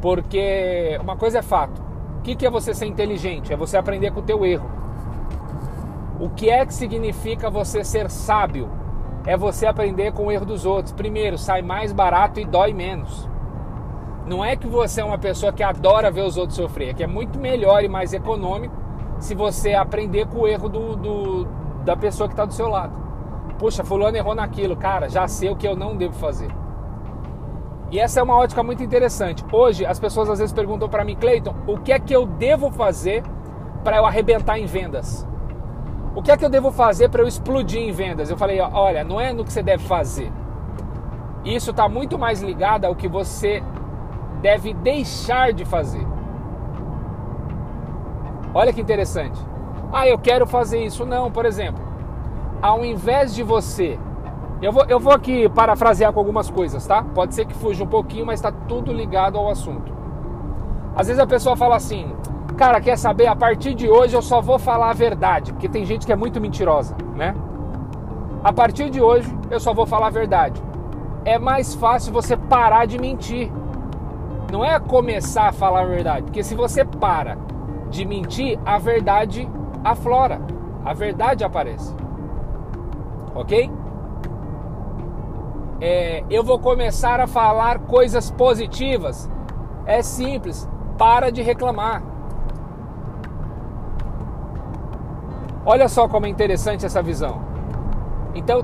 Porque 0.00 0.98
uma 1.00 1.16
coisa 1.16 1.38
é 1.38 1.42
fato. 1.42 1.82
O 2.18 2.22
que 2.22 2.46
é 2.46 2.50
você 2.50 2.74
ser 2.74 2.86
inteligente? 2.86 3.52
É 3.52 3.56
você 3.56 3.76
aprender 3.76 4.10
com 4.10 4.20
o 4.20 4.22
teu 4.22 4.44
erro. 4.44 4.70
O 6.18 6.28
que 6.28 6.50
é 6.50 6.66
que 6.66 6.74
significa 6.74 7.48
você 7.48 7.82
ser 7.82 8.10
sábio? 8.10 8.68
É 9.26 9.36
você 9.36 9.66
aprender 9.66 10.12
com 10.12 10.26
o 10.26 10.32
erro 10.32 10.44
dos 10.44 10.66
outros. 10.66 10.92
Primeiro, 10.92 11.38
sai 11.38 11.62
mais 11.62 11.92
barato 11.92 12.40
e 12.40 12.44
dói 12.44 12.72
menos. 12.72 13.28
Não 14.26 14.44
é 14.44 14.54
que 14.54 14.66
você 14.66 15.00
é 15.00 15.04
uma 15.04 15.18
pessoa 15.18 15.52
que 15.52 15.62
adora 15.62 16.10
ver 16.10 16.22
os 16.22 16.36
outros 16.36 16.56
sofrer, 16.56 16.90
é 16.90 16.94
que 16.94 17.02
é 17.02 17.06
muito 17.06 17.38
melhor 17.38 17.82
e 17.82 17.88
mais 17.88 18.12
econômico 18.12 18.74
se 19.18 19.34
você 19.34 19.74
aprender 19.74 20.26
com 20.26 20.40
o 20.40 20.46
erro 20.46 20.68
do, 20.68 20.96
do 20.96 21.48
da 21.84 21.96
pessoa 21.96 22.28
que 22.28 22.34
está 22.34 22.44
do 22.44 22.54
seu 22.54 22.68
lado. 22.68 22.92
Puxa, 23.58 23.82
fulano 23.82 24.16
errou 24.16 24.34
naquilo, 24.34 24.76
cara, 24.76 25.08
já 25.08 25.26
sei 25.26 25.50
o 25.50 25.56
que 25.56 25.66
eu 25.66 25.74
não 25.74 25.96
devo 25.96 26.14
fazer. 26.14 26.59
E 27.90 27.98
essa 27.98 28.20
é 28.20 28.22
uma 28.22 28.36
ótica 28.36 28.62
muito 28.62 28.82
interessante. 28.82 29.44
Hoje 29.52 29.84
as 29.84 29.98
pessoas 29.98 30.30
às 30.30 30.38
vezes 30.38 30.52
perguntam 30.52 30.88
para 30.88 31.04
mim, 31.04 31.16
Cleiton, 31.16 31.54
o 31.66 31.78
que 31.78 31.92
é 31.92 31.98
que 31.98 32.14
eu 32.14 32.24
devo 32.24 32.70
fazer 32.70 33.24
para 33.82 33.96
eu 33.96 34.06
arrebentar 34.06 34.58
em 34.58 34.66
vendas? 34.66 35.26
O 36.14 36.22
que 36.22 36.30
é 36.30 36.36
que 36.36 36.44
eu 36.44 36.50
devo 36.50 36.70
fazer 36.70 37.08
para 37.08 37.22
eu 37.22 37.26
explodir 37.26 37.80
em 37.80 37.90
vendas? 37.90 38.30
Eu 38.30 38.36
falei, 38.36 38.60
olha, 38.60 39.02
não 39.02 39.20
é 39.20 39.32
no 39.32 39.44
que 39.44 39.52
você 39.52 39.62
deve 39.62 39.84
fazer. 39.84 40.30
Isso 41.44 41.70
está 41.70 41.88
muito 41.88 42.18
mais 42.18 42.40
ligado 42.42 42.84
ao 42.84 42.94
que 42.94 43.08
você 43.08 43.62
deve 44.40 44.72
deixar 44.74 45.52
de 45.52 45.64
fazer. 45.64 46.06
Olha 48.54 48.72
que 48.72 48.80
interessante. 48.80 49.40
Ah, 49.92 50.06
eu 50.06 50.18
quero 50.18 50.46
fazer 50.46 50.84
isso. 50.84 51.04
Não, 51.04 51.30
por 51.30 51.44
exemplo, 51.44 51.82
ao 52.60 52.84
invés 52.84 53.34
de 53.34 53.42
você. 53.42 53.98
Eu 54.62 54.72
vou, 54.72 54.84
eu 54.86 55.00
vou 55.00 55.12
aqui 55.12 55.48
parafrasear 55.48 56.12
com 56.12 56.20
algumas 56.20 56.50
coisas, 56.50 56.86
tá? 56.86 57.02
Pode 57.02 57.34
ser 57.34 57.46
que 57.46 57.54
fuja 57.54 57.82
um 57.82 57.86
pouquinho, 57.86 58.26
mas 58.26 58.40
está 58.40 58.52
tudo 58.52 58.92
ligado 58.92 59.38
ao 59.38 59.48
assunto. 59.48 59.90
Às 60.94 61.06
vezes 61.06 61.20
a 61.20 61.26
pessoa 61.26 61.56
fala 61.56 61.76
assim, 61.76 62.14
cara, 62.58 62.78
quer 62.78 62.98
saber? 62.98 63.26
A 63.26 63.34
partir 63.34 63.72
de 63.72 63.88
hoje 63.88 64.14
eu 64.14 64.20
só 64.20 64.42
vou 64.42 64.58
falar 64.58 64.90
a 64.90 64.92
verdade, 64.92 65.52
porque 65.52 65.68
tem 65.68 65.86
gente 65.86 66.04
que 66.04 66.12
é 66.12 66.16
muito 66.16 66.38
mentirosa, 66.40 66.94
né? 67.16 67.34
A 68.44 68.52
partir 68.52 68.90
de 68.90 69.00
hoje 69.00 69.34
eu 69.50 69.58
só 69.58 69.72
vou 69.72 69.86
falar 69.86 70.08
a 70.08 70.10
verdade. 70.10 70.62
É 71.24 71.38
mais 71.38 71.74
fácil 71.74 72.12
você 72.12 72.36
parar 72.36 72.86
de 72.86 72.98
mentir. 72.98 73.50
Não 74.52 74.62
é 74.62 74.78
começar 74.78 75.48
a 75.48 75.52
falar 75.52 75.82
a 75.82 75.86
verdade, 75.86 76.24
porque 76.24 76.42
se 76.42 76.54
você 76.54 76.84
para 76.84 77.38
de 77.88 78.04
mentir, 78.04 78.58
a 78.64 78.78
verdade 78.78 79.48
aflora, 79.82 80.40
a 80.84 80.92
verdade 80.92 81.44
aparece. 81.44 81.94
Ok? 83.34 83.70
É, 85.80 86.22
eu 86.28 86.44
vou 86.44 86.58
começar 86.58 87.20
a 87.20 87.26
falar 87.26 87.78
coisas 87.80 88.30
positivas. 88.30 89.30
É 89.86 90.02
simples, 90.02 90.68
para 90.98 91.30
de 91.30 91.42
reclamar. 91.42 92.02
Olha 95.64 95.88
só 95.88 96.08
como 96.08 96.26
é 96.26 96.28
interessante 96.28 96.84
essa 96.84 97.02
visão. 97.02 97.40
Então, 98.34 98.62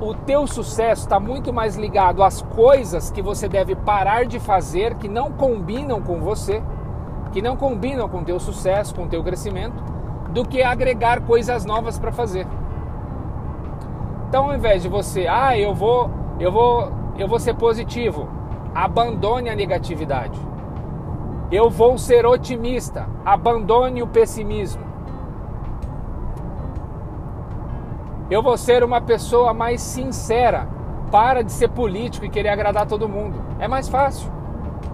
o 0.00 0.14
teu 0.14 0.46
sucesso 0.46 1.02
está 1.02 1.20
muito 1.20 1.52
mais 1.52 1.76
ligado 1.76 2.22
às 2.22 2.42
coisas 2.42 3.10
que 3.10 3.22
você 3.22 3.48
deve 3.48 3.76
parar 3.76 4.26
de 4.26 4.40
fazer 4.40 4.96
que 4.96 5.08
não 5.08 5.30
combinam 5.30 6.02
com 6.02 6.20
você, 6.20 6.62
que 7.30 7.40
não 7.40 7.56
combinam 7.56 8.08
com 8.08 8.18
o 8.18 8.24
teu 8.24 8.40
sucesso, 8.40 8.94
com 8.94 9.04
o 9.04 9.08
teu 9.08 9.22
crescimento, 9.22 9.82
do 10.30 10.44
que 10.44 10.62
agregar 10.62 11.20
coisas 11.22 11.64
novas 11.64 11.98
para 11.98 12.10
fazer. 12.10 12.46
Então, 14.28 14.46
ao 14.46 14.54
invés 14.54 14.82
de 14.82 14.88
você, 14.88 15.26
ah, 15.28 15.56
eu 15.56 15.74
vou, 15.74 16.10
eu 16.38 16.50
vou, 16.50 16.92
eu 17.18 17.28
vou 17.28 17.38
ser 17.38 17.54
positivo, 17.54 18.28
abandone 18.74 19.48
a 19.48 19.56
negatividade. 19.56 20.38
Eu 21.50 21.68
vou 21.68 21.98
ser 21.98 22.24
otimista, 22.24 23.06
abandone 23.24 24.02
o 24.02 24.06
pessimismo. 24.06 24.82
Eu 28.30 28.42
vou 28.42 28.56
ser 28.56 28.82
uma 28.82 29.00
pessoa 29.00 29.52
mais 29.52 29.82
sincera. 29.82 30.66
Para 31.10 31.44
de 31.44 31.52
ser 31.52 31.68
político 31.68 32.24
e 32.24 32.30
querer 32.30 32.48
agradar 32.48 32.86
todo 32.86 33.06
mundo. 33.06 33.38
É 33.58 33.68
mais 33.68 33.86
fácil. 33.86 34.32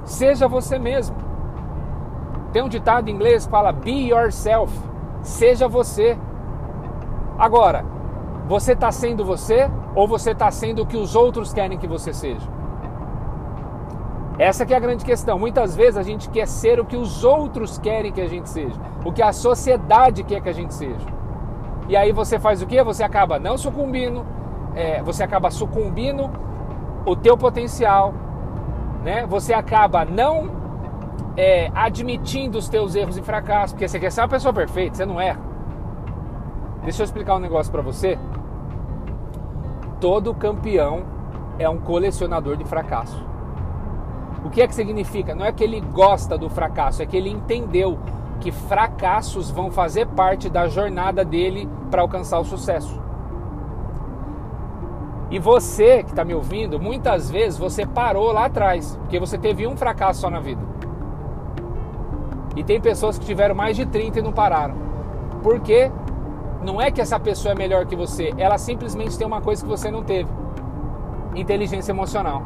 Seja 0.04 0.48
você 0.48 0.76
mesmo. 0.76 1.14
Tem 2.52 2.60
um 2.60 2.68
ditado 2.68 3.08
em 3.08 3.12
inglês 3.12 3.44
que 3.44 3.52
fala 3.52 3.70
be 3.70 4.08
yourself. 4.08 4.76
Seja 5.22 5.68
você. 5.68 6.18
Agora, 7.38 7.84
você 8.48 8.72
está 8.72 8.90
sendo 8.90 9.26
você 9.26 9.70
ou 9.94 10.08
você 10.08 10.30
está 10.30 10.50
sendo 10.50 10.82
o 10.82 10.86
que 10.86 10.96
os 10.96 11.14
outros 11.14 11.52
querem 11.52 11.76
que 11.76 11.86
você 11.86 12.14
seja? 12.14 12.48
Essa 14.38 14.64
que 14.64 14.72
é 14.72 14.76
a 14.76 14.80
grande 14.80 15.04
questão. 15.04 15.38
Muitas 15.38 15.76
vezes 15.76 15.98
a 15.98 16.02
gente 16.02 16.30
quer 16.30 16.48
ser 16.48 16.80
o 16.80 16.84
que 16.84 16.96
os 16.96 17.24
outros 17.24 17.76
querem 17.78 18.10
que 18.10 18.22
a 18.22 18.26
gente 18.26 18.48
seja, 18.48 18.74
o 19.04 19.12
que 19.12 19.22
a 19.22 19.34
sociedade 19.34 20.22
quer 20.22 20.40
que 20.40 20.48
a 20.48 20.52
gente 20.54 20.72
seja. 20.72 21.06
E 21.88 21.96
aí 21.96 22.10
você 22.10 22.38
faz 22.38 22.62
o 22.62 22.66
que? 22.66 22.82
Você 22.82 23.02
acaba 23.02 23.38
não 23.38 23.58
sucumbindo, 23.58 24.24
é, 24.74 25.02
você 25.02 25.22
acaba 25.22 25.50
sucumbindo 25.50 26.30
o 27.04 27.14
teu 27.14 27.36
potencial, 27.36 28.14
né? 29.04 29.26
Você 29.26 29.52
acaba 29.52 30.06
não 30.06 30.50
é, 31.36 31.70
admitindo 31.74 32.56
os 32.56 32.66
teus 32.68 32.94
erros 32.94 33.18
e 33.18 33.22
fracassos, 33.22 33.72
porque 33.72 33.86
você 33.86 34.00
quer 34.00 34.10
ser 34.10 34.22
uma 34.22 34.28
pessoa 34.28 34.54
perfeita, 34.54 34.96
você 34.96 35.04
não 35.04 35.20
erra. 35.20 35.40
Deixa 36.82 37.02
eu 37.02 37.04
explicar 37.04 37.36
um 37.36 37.40
negócio 37.40 37.70
para 37.70 37.82
você. 37.82 38.18
Todo 40.00 40.34
campeão 40.34 41.02
é 41.58 41.68
um 41.68 41.78
colecionador 41.78 42.56
de 42.56 42.64
fracasso. 42.64 43.26
O 44.44 44.50
que 44.50 44.62
é 44.62 44.68
que 44.68 44.74
significa? 44.74 45.34
Não 45.34 45.44
é 45.44 45.52
que 45.52 45.64
ele 45.64 45.80
gosta 45.80 46.38
do 46.38 46.48
fracasso, 46.48 47.02
é 47.02 47.06
que 47.06 47.16
ele 47.16 47.28
entendeu 47.28 47.98
que 48.40 48.52
fracassos 48.52 49.50
vão 49.50 49.70
fazer 49.70 50.06
parte 50.06 50.48
da 50.48 50.68
jornada 50.68 51.24
dele 51.24 51.68
para 51.90 52.02
alcançar 52.02 52.38
o 52.38 52.44
sucesso. 52.44 53.00
E 55.30 55.38
você 55.38 56.02
que 56.02 56.10
está 56.10 56.24
me 56.24 56.32
ouvindo, 56.32 56.80
muitas 56.80 57.30
vezes 57.30 57.58
você 57.58 57.84
parou 57.84 58.32
lá 58.32 58.46
atrás, 58.46 58.96
porque 59.02 59.18
você 59.18 59.36
teve 59.36 59.66
um 59.66 59.76
fracasso 59.76 60.20
só 60.20 60.30
na 60.30 60.40
vida. 60.40 60.62
E 62.56 62.64
tem 62.64 62.80
pessoas 62.80 63.18
que 63.18 63.26
tiveram 63.26 63.54
mais 63.54 63.76
de 63.76 63.84
30 63.84 64.20
e 64.20 64.22
não 64.22 64.32
pararam. 64.32 64.74
Porque 65.42 65.92
não 66.62 66.80
é 66.80 66.90
que 66.90 67.00
essa 67.00 67.18
pessoa 67.18 67.52
é 67.52 67.54
melhor 67.54 67.86
que 67.86 67.94
você, 67.94 68.32
ela 68.36 68.58
simplesmente 68.58 69.16
tem 69.16 69.26
uma 69.26 69.40
coisa 69.40 69.62
que 69.62 69.68
você 69.68 69.90
não 69.90 70.02
teve: 70.02 70.28
inteligência 71.34 71.92
emocional. 71.92 72.42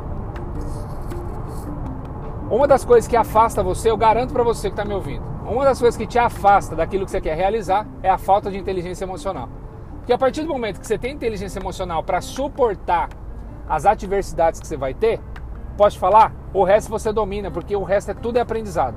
Uma 2.50 2.68
das 2.68 2.84
coisas 2.84 3.08
que 3.08 3.16
afasta 3.16 3.62
você, 3.62 3.90
eu 3.90 3.96
garanto 3.96 4.32
para 4.32 4.42
você 4.42 4.68
que 4.68 4.74
está 4.74 4.84
me 4.84 4.92
ouvindo, 4.92 5.24
uma 5.46 5.64
das 5.64 5.78
coisas 5.78 5.96
que 5.96 6.06
te 6.06 6.18
afasta 6.18 6.76
daquilo 6.76 7.06
que 7.06 7.10
você 7.10 7.20
quer 7.20 7.34
realizar 7.34 7.86
é 8.02 8.10
a 8.10 8.18
falta 8.18 8.50
de 8.50 8.58
inteligência 8.58 9.04
emocional. 9.04 9.48
Porque 9.98 10.12
a 10.12 10.18
partir 10.18 10.42
do 10.42 10.48
momento 10.48 10.80
que 10.80 10.86
você 10.86 10.98
tem 10.98 11.14
inteligência 11.14 11.58
emocional 11.58 12.02
para 12.02 12.20
suportar 12.20 13.08
as 13.68 13.86
adversidades 13.86 14.60
que 14.60 14.66
você 14.66 14.76
vai 14.76 14.92
ter, 14.92 15.20
pode 15.76 15.98
falar, 15.98 16.34
o 16.52 16.64
resto 16.64 16.90
você 16.90 17.12
domina, 17.12 17.50
porque 17.50 17.74
o 17.74 17.84
resto 17.84 18.10
é 18.10 18.14
tudo 18.14 18.36
é 18.36 18.40
aprendizado. 18.40 18.96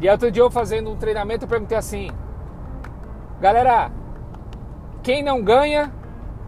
E 0.00 0.08
outro 0.08 0.30
dia 0.30 0.42
eu 0.42 0.50
fazendo 0.50 0.90
um 0.90 0.96
treinamento, 0.96 1.44
eu 1.44 1.48
perguntei 1.48 1.78
assim: 1.78 2.10
Galera, 3.40 3.90
quem 5.02 5.22
não 5.22 5.42
ganha, 5.42 5.90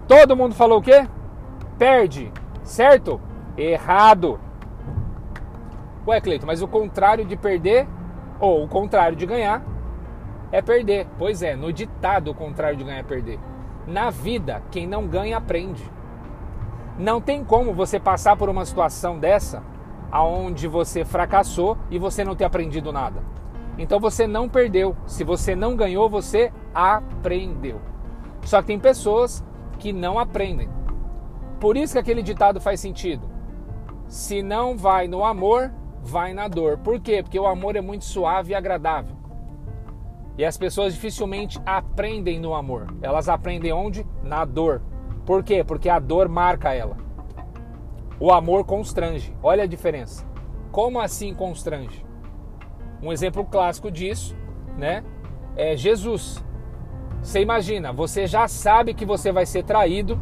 todo 0.06 0.36
mundo 0.36 0.54
falou 0.54 0.78
o 0.78 0.82
quê? 0.82 1.08
Perde, 1.78 2.30
certo? 2.62 3.18
Errado. 3.56 4.38
Ué, 6.06 6.20
Cleito, 6.20 6.46
mas 6.46 6.60
o 6.60 6.68
contrário 6.68 7.24
de 7.24 7.34
perder, 7.34 7.88
ou 8.38 8.64
o 8.64 8.68
contrário 8.68 9.16
de 9.16 9.24
ganhar, 9.24 9.62
é 10.50 10.60
perder. 10.60 11.06
Pois 11.18 11.42
é, 11.42 11.56
no 11.56 11.72
ditado 11.72 12.30
o 12.30 12.34
contrário 12.34 12.76
de 12.76 12.84
ganhar 12.84 12.98
é 12.98 13.02
perder. 13.02 13.38
Na 13.86 14.10
vida, 14.10 14.62
quem 14.70 14.86
não 14.86 15.06
ganha 15.06 15.38
aprende. 15.38 15.90
Não 16.98 17.22
tem 17.22 17.42
como 17.42 17.72
você 17.72 17.98
passar 17.98 18.36
por 18.36 18.50
uma 18.50 18.66
situação 18.66 19.18
dessa, 19.18 19.62
aonde 20.10 20.68
você 20.68 21.06
fracassou 21.06 21.78
e 21.90 21.98
você 21.98 22.22
não 22.22 22.36
ter 22.36 22.44
aprendido 22.44 22.92
nada. 22.92 23.22
Então 23.78 23.98
você 23.98 24.26
não 24.26 24.48
perdeu. 24.48 24.96
Se 25.06 25.24
você 25.24 25.54
não 25.54 25.76
ganhou, 25.76 26.08
você 26.08 26.52
aprendeu. 26.74 27.80
Só 28.42 28.60
que 28.60 28.68
tem 28.68 28.78
pessoas 28.78 29.44
que 29.78 29.92
não 29.92 30.18
aprendem. 30.18 30.68
Por 31.58 31.76
isso 31.76 31.94
que 31.94 31.98
aquele 31.98 32.22
ditado 32.22 32.60
faz 32.60 32.80
sentido. 32.80 33.28
Se 34.06 34.42
não 34.42 34.76
vai 34.76 35.08
no 35.08 35.24
amor, 35.24 35.72
vai 36.02 36.34
na 36.34 36.48
dor. 36.48 36.78
Por 36.78 37.00
quê? 37.00 37.22
Porque 37.22 37.38
o 37.38 37.46
amor 37.46 37.76
é 37.76 37.80
muito 37.80 38.04
suave 38.04 38.52
e 38.52 38.54
agradável. 38.54 39.16
E 40.36 40.44
as 40.44 40.56
pessoas 40.56 40.94
dificilmente 40.94 41.60
aprendem 41.64 42.40
no 42.40 42.54
amor. 42.54 42.86
Elas 43.00 43.28
aprendem 43.28 43.72
onde? 43.72 44.06
Na 44.22 44.44
dor. 44.44 44.82
Por 45.24 45.44
quê? 45.44 45.62
Porque 45.62 45.88
a 45.88 45.98
dor 45.98 46.28
marca 46.28 46.74
ela. 46.74 46.96
O 48.18 48.32
amor 48.32 48.64
constrange. 48.64 49.34
Olha 49.42 49.64
a 49.64 49.66
diferença. 49.66 50.26
Como 50.70 51.00
assim 51.00 51.34
constrange? 51.34 52.04
Um 53.02 53.12
exemplo 53.12 53.44
clássico 53.44 53.90
disso, 53.90 54.36
né? 54.78 55.02
É 55.56 55.76
Jesus. 55.76 56.42
Você 57.20 57.40
imagina, 57.40 57.92
você 57.92 58.26
já 58.26 58.46
sabe 58.48 58.94
que 58.94 59.04
você 59.04 59.32
vai 59.32 59.44
ser 59.44 59.64
traído, 59.64 60.20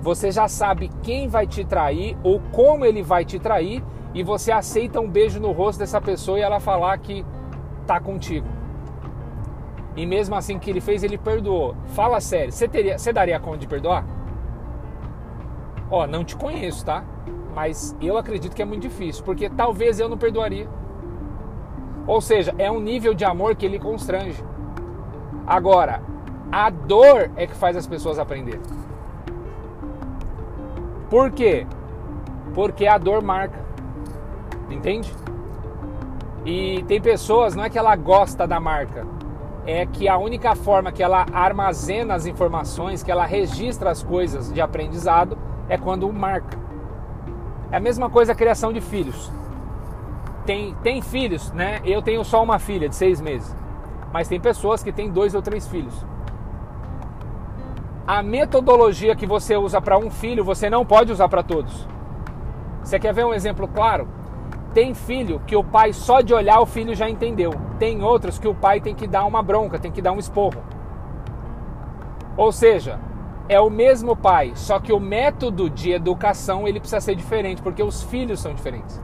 você 0.00 0.30
já 0.30 0.48
sabe 0.48 0.90
quem 1.02 1.28
vai 1.28 1.46
te 1.46 1.64
trair 1.64 2.16
ou 2.22 2.40
como 2.52 2.84
ele 2.84 3.02
vai 3.02 3.24
te 3.24 3.38
trair 3.38 3.82
e 4.14 4.22
você 4.22 4.52
aceita 4.52 5.00
um 5.00 5.10
beijo 5.10 5.40
no 5.40 5.52
rosto 5.52 5.78
dessa 5.78 6.00
pessoa 6.00 6.38
e 6.38 6.42
ela 6.42 6.60
falar 6.60 6.96
que 6.98 7.24
tá 7.86 8.00
contigo. 8.00 8.46
E 9.96 10.06
mesmo 10.06 10.34
assim 10.34 10.58
que 10.58 10.70
ele 10.70 10.80
fez, 10.80 11.02
ele 11.02 11.18
perdoou. 11.18 11.74
Fala 11.88 12.20
sério, 12.20 12.52
você 12.52 12.68
teria, 12.68 12.98
você 12.98 13.12
daria 13.12 13.38
conta 13.40 13.58
de 13.58 13.66
perdoar? 13.66 14.06
Ó, 15.90 16.06
não 16.06 16.24
te 16.24 16.36
conheço, 16.36 16.84
tá? 16.84 17.04
Mas 17.54 17.96
eu 18.00 18.16
acredito 18.16 18.54
que 18.54 18.62
é 18.62 18.64
muito 18.64 18.82
difícil, 18.82 19.24
porque 19.24 19.48
talvez 19.50 19.98
eu 19.98 20.08
não 20.08 20.16
perdoaria. 20.16 20.68
Ou 22.08 22.22
seja, 22.22 22.54
é 22.56 22.70
um 22.70 22.80
nível 22.80 23.12
de 23.12 23.26
amor 23.26 23.54
que 23.54 23.66
ele 23.66 23.78
constrange. 23.78 24.42
Agora, 25.46 26.00
a 26.50 26.70
dor 26.70 27.30
é 27.36 27.46
que 27.46 27.54
faz 27.54 27.76
as 27.76 27.86
pessoas 27.86 28.18
aprender. 28.18 28.58
Por 31.10 31.30
quê? 31.30 31.66
Porque 32.54 32.86
a 32.86 32.96
dor 32.96 33.22
marca. 33.22 33.60
Entende? 34.70 35.12
E 36.46 36.82
tem 36.84 36.98
pessoas, 36.98 37.54
não 37.54 37.64
é 37.64 37.68
que 37.68 37.78
ela 37.78 37.94
gosta 37.94 38.46
da 38.46 38.58
marca, 38.58 39.06
é 39.66 39.84
que 39.84 40.08
a 40.08 40.16
única 40.16 40.54
forma 40.54 40.90
que 40.90 41.02
ela 41.02 41.26
armazena 41.30 42.14
as 42.14 42.24
informações, 42.24 43.02
que 43.02 43.10
ela 43.10 43.26
registra 43.26 43.90
as 43.90 44.02
coisas 44.02 44.50
de 44.50 44.62
aprendizado, 44.62 45.36
é 45.68 45.76
quando 45.76 46.10
marca. 46.10 46.56
É 47.70 47.76
a 47.76 47.80
mesma 47.80 48.08
coisa 48.08 48.32
a 48.32 48.34
criação 48.34 48.72
de 48.72 48.80
filhos. 48.80 49.30
Tem, 50.48 50.74
tem 50.82 51.02
filhos, 51.02 51.52
né? 51.52 51.78
Eu 51.84 52.00
tenho 52.00 52.24
só 52.24 52.42
uma 52.42 52.58
filha 52.58 52.88
de 52.88 52.96
seis 52.96 53.20
meses. 53.20 53.54
Mas 54.10 54.28
tem 54.28 54.40
pessoas 54.40 54.82
que 54.82 54.90
têm 54.90 55.10
dois 55.10 55.34
ou 55.34 55.42
três 55.42 55.68
filhos. 55.68 55.92
A 58.06 58.22
metodologia 58.22 59.14
que 59.14 59.26
você 59.26 59.58
usa 59.58 59.78
para 59.78 59.98
um 59.98 60.10
filho, 60.10 60.42
você 60.42 60.70
não 60.70 60.86
pode 60.86 61.12
usar 61.12 61.28
para 61.28 61.42
todos. 61.42 61.86
Você 62.82 62.98
quer 62.98 63.12
ver 63.12 63.26
um 63.26 63.34
exemplo 63.34 63.68
claro? 63.68 64.08
Tem 64.72 64.94
filho 64.94 65.38
que 65.46 65.54
o 65.54 65.62
pai 65.62 65.92
só 65.92 66.22
de 66.22 66.32
olhar 66.32 66.60
o 66.60 66.64
filho 66.64 66.94
já 66.94 67.10
entendeu. 67.10 67.52
Tem 67.78 68.02
outros 68.02 68.38
que 68.38 68.48
o 68.48 68.54
pai 68.54 68.80
tem 68.80 68.94
que 68.94 69.06
dar 69.06 69.26
uma 69.26 69.42
bronca, 69.42 69.78
tem 69.78 69.92
que 69.92 70.00
dar 70.00 70.12
um 70.12 70.18
esporro. 70.18 70.62
Ou 72.38 72.50
seja, 72.52 72.98
é 73.50 73.60
o 73.60 73.68
mesmo 73.68 74.16
pai, 74.16 74.52
só 74.54 74.80
que 74.80 74.94
o 74.94 74.98
método 74.98 75.68
de 75.68 75.92
educação 75.92 76.66
ele 76.66 76.80
precisa 76.80 77.02
ser 77.02 77.14
diferente, 77.14 77.60
porque 77.60 77.82
os 77.82 78.02
filhos 78.02 78.40
são 78.40 78.54
diferentes. 78.54 78.98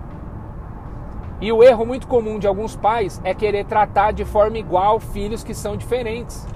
E 1.45 1.53
o 1.53 1.63
erro 1.63 1.85
muito 1.85 2.09
comum 2.09 2.39
de 2.39 2.47
alguns 2.47 2.75
pais 2.75 3.21
é 3.23 3.35
querer 3.35 3.67
tratar 3.67 4.13
de 4.13 4.25
forma 4.25 4.57
igual 4.57 4.99
filhos 4.99 5.45
que 5.45 5.53
são 5.53 5.77
diferentes. 5.77 6.49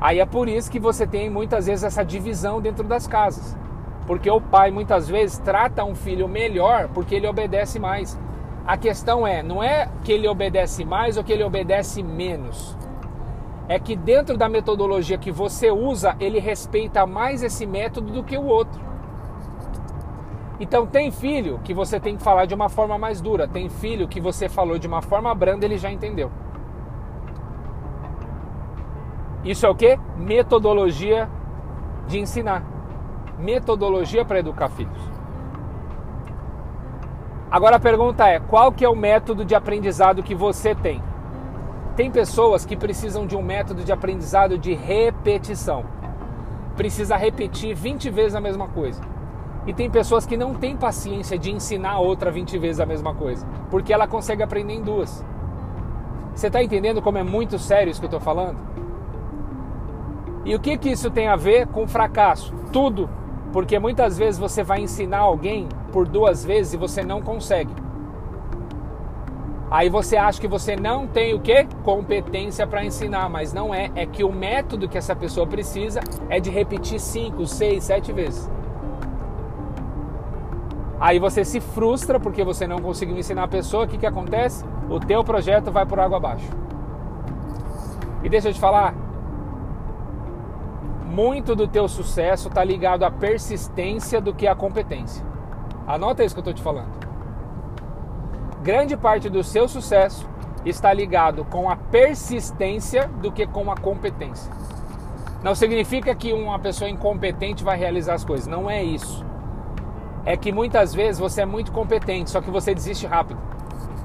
Aí 0.00 0.18
é 0.18 0.26
por 0.26 0.48
isso 0.48 0.68
que 0.68 0.80
você 0.80 1.06
tem 1.06 1.30
muitas 1.30 1.66
vezes 1.66 1.84
essa 1.84 2.04
divisão 2.04 2.60
dentro 2.60 2.82
das 2.82 3.06
casas. 3.06 3.56
Porque 4.04 4.28
o 4.28 4.40
pai 4.40 4.72
muitas 4.72 5.08
vezes 5.08 5.38
trata 5.38 5.84
um 5.84 5.94
filho 5.94 6.26
melhor 6.26 6.88
porque 6.88 7.14
ele 7.14 7.28
obedece 7.28 7.78
mais. 7.78 8.18
A 8.66 8.76
questão 8.76 9.24
é, 9.24 9.44
não 9.44 9.62
é 9.62 9.88
que 10.02 10.10
ele 10.10 10.26
obedece 10.26 10.84
mais 10.84 11.16
ou 11.16 11.22
que 11.22 11.32
ele 11.32 11.44
obedece 11.44 12.02
menos. 12.02 12.76
É 13.68 13.78
que 13.78 13.94
dentro 13.94 14.36
da 14.36 14.48
metodologia 14.48 15.16
que 15.16 15.30
você 15.30 15.70
usa, 15.70 16.16
ele 16.18 16.40
respeita 16.40 17.06
mais 17.06 17.44
esse 17.44 17.64
método 17.64 18.10
do 18.12 18.24
que 18.24 18.36
o 18.36 18.44
outro. 18.44 18.87
Então 20.60 20.86
tem 20.86 21.10
filho 21.10 21.60
que 21.62 21.72
você 21.72 22.00
tem 22.00 22.16
que 22.16 22.22
falar 22.22 22.46
de 22.46 22.54
uma 22.54 22.68
forma 22.68 22.98
mais 22.98 23.20
dura, 23.20 23.46
tem 23.46 23.68
filho 23.68 24.08
que 24.08 24.20
você 24.20 24.48
falou 24.48 24.78
de 24.78 24.86
uma 24.86 25.02
forma 25.02 25.34
branda, 25.34 25.64
ele 25.64 25.78
já 25.78 25.90
entendeu. 25.90 26.30
Isso 29.44 29.64
é 29.64 29.68
o 29.68 29.74
que? 29.74 29.98
Metodologia 30.16 31.28
de 32.08 32.18
ensinar 32.18 32.78
metodologia 33.38 34.24
para 34.24 34.40
educar 34.40 34.68
filhos. 34.68 35.00
Agora 37.50 37.76
a 37.76 37.80
pergunta 37.80 38.26
é: 38.26 38.40
qual 38.40 38.72
que 38.72 38.84
é 38.84 38.88
o 38.88 38.96
método 38.96 39.44
de 39.44 39.54
aprendizado 39.54 40.22
que 40.22 40.34
você 40.34 40.74
tem? 40.74 41.02
Tem 41.96 42.10
pessoas 42.10 42.64
que 42.64 42.76
precisam 42.76 43.26
de 43.26 43.36
um 43.36 43.42
método 43.42 43.82
de 43.82 43.92
aprendizado 43.92 44.58
de 44.58 44.74
repetição. 44.74 45.84
Precisa 46.76 47.16
repetir 47.16 47.74
20 47.74 48.10
vezes 48.10 48.34
a 48.34 48.40
mesma 48.40 48.68
coisa. 48.68 49.00
E 49.68 49.74
tem 49.74 49.90
pessoas 49.90 50.24
que 50.24 50.34
não 50.34 50.54
têm 50.54 50.74
paciência 50.74 51.38
de 51.38 51.52
ensinar 51.52 51.98
outra 51.98 52.30
20 52.30 52.56
vezes 52.58 52.80
a 52.80 52.86
mesma 52.86 53.14
coisa, 53.14 53.46
porque 53.70 53.92
ela 53.92 54.08
consegue 54.08 54.42
aprender 54.42 54.72
em 54.72 54.82
duas. 54.82 55.22
Você 56.34 56.46
está 56.46 56.62
entendendo 56.62 57.02
como 57.02 57.18
é 57.18 57.22
muito 57.22 57.58
sério 57.58 57.90
isso 57.90 58.00
que 58.00 58.06
eu 58.06 58.08
estou 58.08 58.20
falando? 58.20 58.56
E 60.46 60.54
o 60.54 60.58
que, 60.58 60.78
que 60.78 60.88
isso 60.88 61.10
tem 61.10 61.28
a 61.28 61.36
ver 61.36 61.66
com 61.66 61.86
fracasso? 61.86 62.54
Tudo 62.72 63.10
porque 63.52 63.78
muitas 63.78 64.16
vezes 64.16 64.40
você 64.40 64.62
vai 64.62 64.80
ensinar 64.80 65.18
alguém 65.18 65.68
por 65.92 66.08
duas 66.08 66.42
vezes 66.42 66.72
e 66.72 66.76
você 66.78 67.02
não 67.02 67.20
consegue. 67.20 67.72
Aí 69.70 69.90
você 69.90 70.16
acha 70.16 70.40
que 70.40 70.48
você 70.48 70.76
não 70.76 71.06
tem 71.06 71.34
o 71.34 71.40
que? 71.40 71.66
Competência 71.84 72.66
para 72.66 72.82
ensinar, 72.82 73.28
mas 73.28 73.52
não 73.52 73.74
é. 73.74 73.90
É 73.94 74.06
que 74.06 74.24
o 74.24 74.32
método 74.32 74.88
que 74.88 74.96
essa 74.96 75.14
pessoa 75.14 75.46
precisa 75.46 76.00
é 76.30 76.40
de 76.40 76.48
repetir 76.48 76.98
cinco, 76.98 77.46
seis, 77.46 77.84
sete 77.84 78.12
vezes. 78.12 78.50
Aí 81.00 81.18
você 81.18 81.44
se 81.44 81.60
frustra 81.60 82.18
porque 82.18 82.42
você 82.42 82.66
não 82.66 82.78
conseguiu 82.78 83.16
ensinar 83.16 83.44
a 83.44 83.48
pessoa. 83.48 83.84
O 83.84 83.88
que, 83.88 83.98
que 83.98 84.06
acontece? 84.06 84.64
O 84.88 84.98
teu 84.98 85.22
projeto 85.22 85.70
vai 85.70 85.86
por 85.86 86.00
água 86.00 86.16
abaixo. 86.16 86.48
E 88.22 88.28
deixa 88.28 88.48
eu 88.48 88.52
te 88.52 88.58
falar, 88.58 88.94
muito 91.04 91.54
do 91.54 91.68
teu 91.68 91.88
sucesso 91.88 92.48
está 92.48 92.64
ligado 92.64 93.04
à 93.04 93.10
persistência 93.10 94.20
do 94.20 94.34
que 94.34 94.46
à 94.46 94.54
competência. 94.54 95.24
Anota 95.86 96.24
isso 96.24 96.34
que 96.34 96.40
eu 96.40 96.42
estou 96.42 96.54
te 96.54 96.62
falando. 96.62 96.98
Grande 98.62 98.96
parte 98.96 99.28
do 99.28 99.42
seu 99.42 99.68
sucesso 99.68 100.28
está 100.64 100.92
ligado 100.92 101.44
com 101.44 101.70
a 101.70 101.76
persistência 101.76 103.08
do 103.22 103.30
que 103.30 103.46
com 103.46 103.70
a 103.70 103.76
competência. 103.76 104.52
Não 105.42 105.54
significa 105.54 106.14
que 106.14 106.32
uma 106.32 106.58
pessoa 106.58 106.90
incompetente 106.90 107.62
vai 107.62 107.78
realizar 107.78 108.14
as 108.14 108.24
coisas. 108.24 108.48
Não 108.48 108.68
é 108.68 108.82
isso. 108.82 109.24
É 110.28 110.36
que 110.36 110.52
muitas 110.52 110.94
vezes 110.94 111.18
você 111.18 111.40
é 111.40 111.46
muito 111.46 111.72
competente, 111.72 112.28
só 112.28 112.42
que 112.42 112.50
você 112.50 112.74
desiste 112.74 113.06
rápido. 113.06 113.40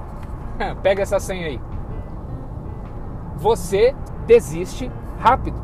Pega 0.81 1.01
essa 1.01 1.19
senha 1.19 1.47
aí. 1.47 1.59
Você 3.36 3.93
desiste 4.25 4.89
rápido. 5.19 5.62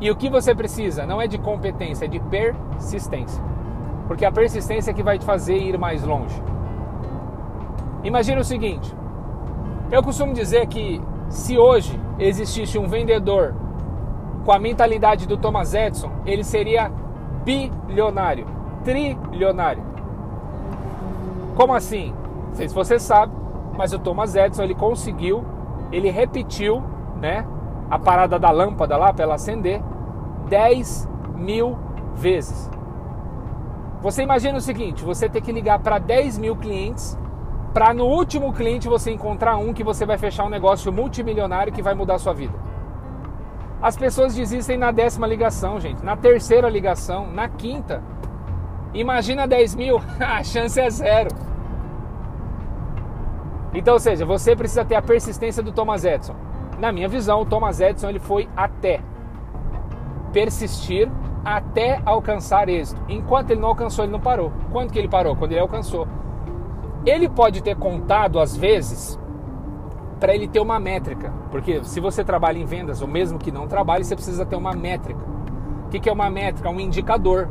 E 0.00 0.10
o 0.10 0.16
que 0.16 0.28
você 0.28 0.52
precisa 0.52 1.06
não 1.06 1.22
é 1.22 1.28
de 1.28 1.38
competência, 1.38 2.06
é 2.06 2.08
de 2.08 2.18
persistência. 2.18 3.40
Porque 4.08 4.24
a 4.24 4.32
persistência 4.32 4.90
é 4.90 4.94
que 4.94 5.02
vai 5.04 5.16
te 5.16 5.24
fazer 5.24 5.56
ir 5.56 5.78
mais 5.78 6.02
longe. 6.02 6.42
Imagina 8.02 8.40
o 8.40 8.44
seguinte: 8.44 8.92
eu 9.92 10.02
costumo 10.02 10.34
dizer 10.34 10.66
que 10.66 11.00
se 11.28 11.56
hoje 11.56 12.00
existisse 12.18 12.76
um 12.76 12.88
vendedor 12.88 13.54
com 14.44 14.50
a 14.50 14.58
mentalidade 14.58 15.24
do 15.24 15.36
Thomas 15.36 15.72
Edison, 15.72 16.10
ele 16.26 16.42
seria 16.42 16.90
bilionário, 17.44 18.57
trilionário. 18.88 19.84
Como 21.54 21.74
assim? 21.74 22.14
Não 22.48 22.54
sei 22.54 22.68
se 22.68 22.74
você 22.74 22.98
sabe, 22.98 23.34
mas 23.76 23.92
o 23.92 23.98
Thomas 23.98 24.34
Edison 24.34 24.62
ele 24.62 24.74
conseguiu, 24.74 25.44
ele 25.92 26.08
repetiu, 26.08 26.82
né, 27.20 27.46
a 27.90 27.98
parada 27.98 28.38
da 28.38 28.50
lâmpada 28.50 28.96
lá 28.96 29.12
para 29.12 29.24
ela 29.24 29.34
acender 29.34 29.82
10 30.48 31.06
mil 31.36 31.76
vezes. 32.14 32.70
Você 34.00 34.22
imagina 34.22 34.56
o 34.56 34.60
seguinte: 34.60 35.04
você 35.04 35.28
tem 35.28 35.42
que 35.42 35.52
ligar 35.52 35.80
para 35.80 35.98
10 35.98 36.38
mil 36.38 36.56
clientes 36.56 37.18
para 37.74 37.92
no 37.92 38.06
último 38.06 38.54
cliente 38.54 38.88
você 38.88 39.10
encontrar 39.10 39.56
um 39.58 39.74
que 39.74 39.84
você 39.84 40.06
vai 40.06 40.16
fechar 40.16 40.44
um 40.44 40.48
negócio 40.48 40.90
multimilionário 40.90 41.72
que 41.72 41.82
vai 41.82 41.94
mudar 41.94 42.14
a 42.14 42.18
sua 42.18 42.32
vida. 42.32 42.54
As 43.82 43.96
pessoas 43.96 44.34
desistem 44.34 44.78
na 44.78 44.90
décima 44.90 45.26
ligação, 45.26 45.78
gente, 45.78 46.02
na 46.02 46.16
terceira 46.16 46.70
ligação, 46.70 47.30
na 47.30 47.48
quinta. 47.48 48.02
Imagina 48.94 49.46
10 49.46 49.74
mil, 49.74 50.00
a 50.20 50.42
chance 50.42 50.80
é 50.80 50.90
zero. 50.90 51.30
Então, 53.74 53.94
ou 53.94 54.00
seja, 54.00 54.24
você 54.24 54.56
precisa 54.56 54.84
ter 54.84 54.94
a 54.94 55.02
persistência 55.02 55.62
do 55.62 55.72
Thomas 55.72 56.04
Edison. 56.04 56.34
Na 56.78 56.90
minha 56.90 57.08
visão, 57.08 57.42
o 57.42 57.46
Thomas 57.46 57.80
Edison 57.80 58.08
ele 58.08 58.18
foi 58.18 58.48
até 58.56 59.00
persistir 60.32 61.10
até 61.44 62.00
alcançar 62.04 62.68
êxito. 62.68 63.00
Enquanto 63.08 63.50
ele 63.50 63.60
não 63.60 63.68
alcançou, 63.68 64.04
ele 64.04 64.12
não 64.12 64.20
parou. 64.20 64.52
Quando 64.70 64.92
que 64.92 64.98
ele 64.98 65.08
parou? 65.08 65.34
Quando 65.34 65.52
ele 65.52 65.60
alcançou. 65.60 66.06
Ele 67.06 67.28
pode 67.28 67.62
ter 67.62 67.76
contado 67.76 68.38
às 68.38 68.56
vezes 68.56 69.18
para 70.20 70.34
ele 70.34 70.48
ter 70.48 70.60
uma 70.60 70.80
métrica, 70.80 71.32
porque 71.50 71.82
se 71.84 72.00
você 72.00 72.24
trabalha 72.24 72.58
em 72.58 72.64
vendas, 72.64 73.00
ou 73.00 73.06
mesmo 73.06 73.38
que 73.38 73.52
não 73.52 73.68
trabalhe, 73.68 74.04
você 74.04 74.16
precisa 74.16 74.44
ter 74.44 74.56
uma 74.56 74.72
métrica. 74.72 75.20
O 75.86 75.88
que, 75.88 76.00
que 76.00 76.08
é 76.08 76.12
uma 76.12 76.28
métrica? 76.28 76.68
Um 76.68 76.80
indicador, 76.80 77.48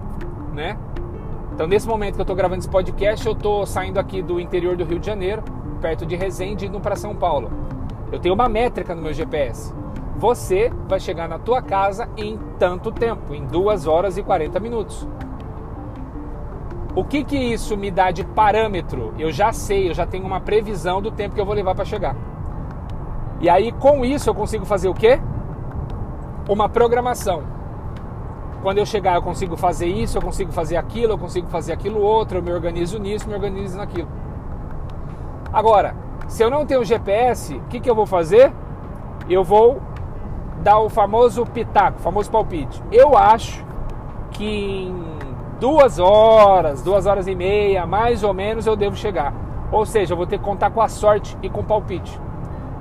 né? 0.53 0.77
Então, 1.57 1.65
nesse 1.65 1.87
momento 1.87 2.13
que 2.13 2.21
eu 2.21 2.23
estou 2.23 2.35
gravando 2.35 2.59
esse 2.59 2.69
podcast, 2.69 3.25
eu 3.25 3.33
estou 3.33 3.65
saindo 3.65 3.99
aqui 3.99 4.21
do 4.21 4.39
interior 4.39 4.77
do 4.77 4.83
Rio 4.83 4.99
de 4.99 5.07
Janeiro, 5.07 5.41
perto 5.81 6.05
de 6.05 6.15
Resende, 6.15 6.67
indo 6.67 6.79
para 6.79 6.95
São 6.95 7.15
Paulo. 7.15 7.49
Eu 8.11 8.19
tenho 8.19 8.35
uma 8.35 8.47
métrica 8.47 8.93
no 8.93 9.01
meu 9.01 9.11
GPS. 9.11 9.73
Você 10.17 10.71
vai 10.87 10.99
chegar 10.99 11.27
na 11.27 11.39
tua 11.39 11.59
casa 11.59 12.07
em 12.15 12.37
tanto 12.59 12.91
tempo, 12.91 13.33
em 13.33 13.43
2 13.43 13.87
horas 13.87 14.19
e 14.19 14.21
40 14.21 14.59
minutos. 14.59 15.07
O 16.95 17.03
que 17.03 17.23
que 17.23 17.35
isso 17.35 17.75
me 17.75 17.89
dá 17.89 18.11
de 18.11 18.23
parâmetro? 18.23 19.15
Eu 19.17 19.31
já 19.31 19.51
sei, 19.51 19.89
eu 19.89 19.95
já 19.95 20.05
tenho 20.05 20.27
uma 20.27 20.39
previsão 20.39 21.01
do 21.01 21.09
tempo 21.09 21.33
que 21.33 21.41
eu 21.41 21.45
vou 21.45 21.55
levar 21.55 21.73
para 21.73 21.85
chegar. 21.85 22.15
E 23.41 23.49
aí 23.49 23.71
com 23.71 24.05
isso 24.05 24.29
eu 24.29 24.35
consigo 24.35 24.63
fazer 24.63 24.89
o 24.89 24.93
quê? 24.93 25.19
Uma 26.47 26.69
programação. 26.69 27.56
Quando 28.67 28.79
eu 28.79 28.85
chegar 28.85 29.15
eu 29.15 29.21
consigo 29.21 29.55
fazer 29.55 29.87
isso, 29.87 30.17
eu 30.17 30.21
consigo 30.21 30.51
fazer 30.51 30.75
aquilo, 30.75 31.13
eu 31.13 31.17
consigo 31.17 31.47
fazer 31.47 31.71
aquilo 31.71 32.01
outro, 32.01 32.39
eu 32.39 32.43
me 32.43 32.51
organizo 32.51 32.99
nisso, 32.99 33.25
me 33.25 33.33
organizo 33.33 33.77
naquilo. 33.77 34.09
Agora, 35.53 35.95
se 36.27 36.43
eu 36.43 36.49
não 36.49 36.65
tenho 36.65 36.83
GPS, 36.83 37.55
o 37.55 37.61
que, 37.69 37.79
que 37.79 37.89
eu 37.89 37.95
vou 37.95 38.05
fazer? 38.05 38.51
Eu 39.29 39.41
vou 39.41 39.81
dar 40.61 40.79
o 40.79 40.89
famoso 40.89 41.45
pitaco, 41.45 41.99
o 41.99 42.01
famoso 42.01 42.29
palpite. 42.29 42.83
Eu 42.91 43.17
acho 43.17 43.65
que 44.31 44.43
em 44.43 44.93
duas 45.61 45.97
horas, 45.97 46.83
duas 46.83 47.05
horas 47.05 47.25
e 47.25 47.35
meia, 47.35 47.87
mais 47.87 48.21
ou 48.21 48.33
menos, 48.33 48.67
eu 48.67 48.75
devo 48.75 48.97
chegar. 48.97 49.33
Ou 49.71 49.85
seja, 49.85 50.11
eu 50.11 50.17
vou 50.17 50.27
ter 50.27 50.39
que 50.39 50.43
contar 50.43 50.71
com 50.71 50.81
a 50.81 50.89
sorte 50.89 51.37
e 51.41 51.49
com 51.49 51.61
o 51.61 51.63
palpite. 51.63 52.19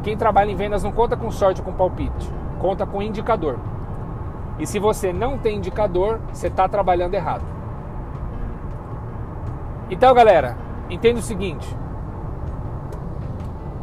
Quem 0.02 0.16
trabalha 0.16 0.50
em 0.50 0.56
vendas 0.56 0.82
não 0.82 0.90
conta 0.90 1.16
com 1.16 1.30
sorte 1.30 1.60
ou 1.60 1.64
com 1.64 1.72
palpite, 1.72 2.28
conta 2.58 2.84
com 2.84 3.00
indicador. 3.00 3.56
E 4.58 4.66
se 4.66 4.78
você 4.78 5.12
não 5.12 5.36
tem 5.38 5.56
indicador, 5.56 6.20
você 6.32 6.46
está 6.46 6.68
trabalhando 6.68 7.14
errado. 7.14 7.44
Então, 9.90 10.14
galera, 10.14 10.56
entenda 10.88 11.18
o 11.18 11.22
seguinte: 11.22 11.76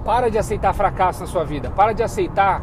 Para 0.04 0.30
de 0.30 0.38
aceitar 0.38 0.74
fracasso 0.74 1.22
na 1.22 1.28
sua 1.28 1.44
vida. 1.44 1.70
Para 1.70 1.94
de 1.94 2.04
aceitar 2.04 2.62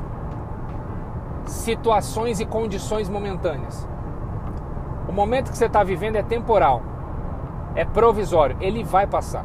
situações 1.46 2.40
e 2.40 2.46
condições 2.46 3.08
momentâneas. 3.08 3.88
O 5.08 5.12
momento 5.12 5.50
que 5.50 5.58
você 5.58 5.66
está 5.66 5.82
vivendo 5.82 6.16
é 6.16 6.22
temporal, 6.22 6.82
é 7.74 7.84
provisório, 7.84 8.56
ele 8.60 8.84
vai 8.84 9.06
passar. 9.06 9.44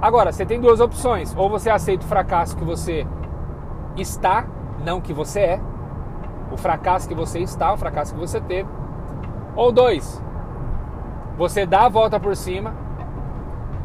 Agora, 0.00 0.32
você 0.32 0.44
tem 0.44 0.60
duas 0.60 0.80
opções: 0.80 1.34
ou 1.36 1.48
você 1.48 1.70
aceita 1.70 2.04
o 2.04 2.08
fracasso 2.08 2.56
que 2.56 2.64
você 2.64 3.06
está, 3.96 4.44
não 4.84 5.00
que 5.00 5.12
você 5.12 5.40
é, 5.40 5.60
o 6.54 6.56
fracasso 6.56 7.08
que 7.08 7.14
você 7.14 7.40
está, 7.40 7.72
o 7.72 7.76
fracasso 7.76 8.14
que 8.14 8.20
você 8.20 8.40
teve, 8.40 8.68
ou 9.56 9.72
dois, 9.72 10.22
você 11.36 11.66
dá 11.66 11.86
a 11.86 11.88
volta 11.88 12.18
por 12.18 12.36
cima, 12.36 12.72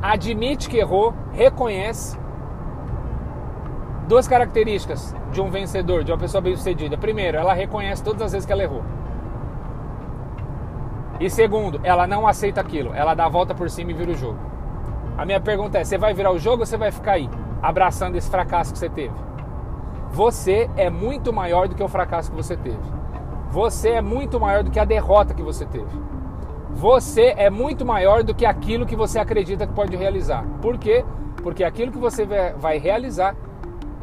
admite 0.02 0.70
que 0.70 0.78
errou, 0.78 1.14
reconhece. 1.32 2.18
Duas 4.08 4.28
características 4.28 5.16
de 5.32 5.42
um 5.42 5.50
vencedor, 5.50 6.04
de 6.04 6.12
uma 6.12 6.18
pessoa 6.18 6.42
bem-sucedida. 6.42 6.98
Primeiro, 6.98 7.38
ela 7.38 7.54
reconhece 7.54 8.04
todas 8.04 8.22
as 8.22 8.32
vezes 8.32 8.46
que 8.46 8.54
ela 8.54 8.64
errou. 8.64 8.84
E 11.20 11.30
segundo, 11.30 11.80
ela 11.84 12.08
não 12.08 12.28
aceita 12.28 12.62
aquilo, 12.62 12.94
ela 12.94 13.14
dá 13.14 13.26
a 13.26 13.30
volta 13.30 13.54
por 13.54 13.70
cima 13.70 13.92
e 13.92 13.94
vira 13.94 14.12
o 14.12 14.16
jogo. 14.16 14.40
A 15.18 15.26
minha 15.26 15.40
pergunta 15.40 15.80
é: 15.80 15.84
você 15.84 15.98
vai 15.98 16.14
virar 16.14 16.32
o 16.32 16.40
jogo 16.40 16.62
ou 16.62 16.66
você 16.66 16.78
vai 16.78 16.92
ficar 16.92 17.14
aí, 17.14 17.30
abraçando 17.62 18.16
esse 18.16 18.30
fracasso 18.30 18.72
que 18.72 18.80
você 18.80 18.90
teve? 18.90 19.29
Você 20.12 20.70
é 20.76 20.90
muito 20.90 21.32
maior 21.32 21.68
do 21.68 21.76
que 21.76 21.84
o 21.84 21.88
fracasso 21.88 22.32
que 22.32 22.38
você 22.38 22.58
teve. 22.58 22.80
Você 23.52 23.90
é 23.90 24.02
muito 24.02 24.40
maior 24.40 24.64
do 24.64 24.72
que 24.72 24.80
a 24.80 24.86
derrota 24.86 25.34
que 25.34 25.42
você 25.42 25.66
teve. 25.66 25.90
Você 26.72 27.34
é 27.38 27.50
muito 27.50 27.86
maior 27.86 28.24
do 28.24 28.34
que 28.34 28.46
aquilo 28.46 28.86
que 28.86 28.96
você 28.96 29.20
acredita 29.20 29.66
que 29.66 29.74
pode 29.74 29.96
realizar. 29.96 30.46
Por 30.62 30.78
quê? 30.78 31.04
Porque 31.42 31.64
aquilo 31.64 31.92
que 31.92 31.98
você 31.98 32.28
vai 32.58 32.78
realizar 32.78 33.36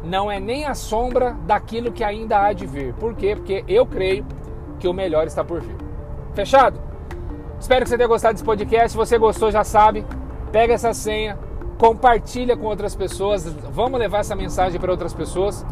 não 0.03 0.31
é 0.31 0.39
nem 0.39 0.65
a 0.65 0.73
sombra 0.73 1.35
daquilo 1.45 1.91
que 1.91 2.03
ainda 2.03 2.41
há 2.41 2.53
de 2.53 2.65
vir. 2.65 2.93
Por 2.93 3.13
quê? 3.13 3.35
Porque 3.35 3.63
eu 3.67 3.85
creio 3.85 4.25
que 4.79 4.87
o 4.87 4.93
melhor 4.93 5.27
está 5.27 5.43
por 5.43 5.61
vir. 5.61 5.75
Fechado? 6.33 6.79
Espero 7.59 7.83
que 7.83 7.89
você 7.89 7.97
tenha 7.97 8.07
gostado 8.07 8.33
desse 8.33 8.45
podcast. 8.45 8.91
Se 8.91 8.97
você 8.97 9.17
gostou, 9.17 9.51
já 9.51 9.63
sabe, 9.63 10.05
pega 10.51 10.73
essa 10.73 10.93
senha, 10.93 11.37
compartilha 11.77 12.55
com 12.55 12.65
outras 12.65 12.95
pessoas. 12.95 13.45
Vamos 13.71 13.99
levar 13.99 14.19
essa 14.19 14.35
mensagem 14.35 14.79
para 14.79 14.91
outras 14.91 15.13
pessoas. 15.13 15.65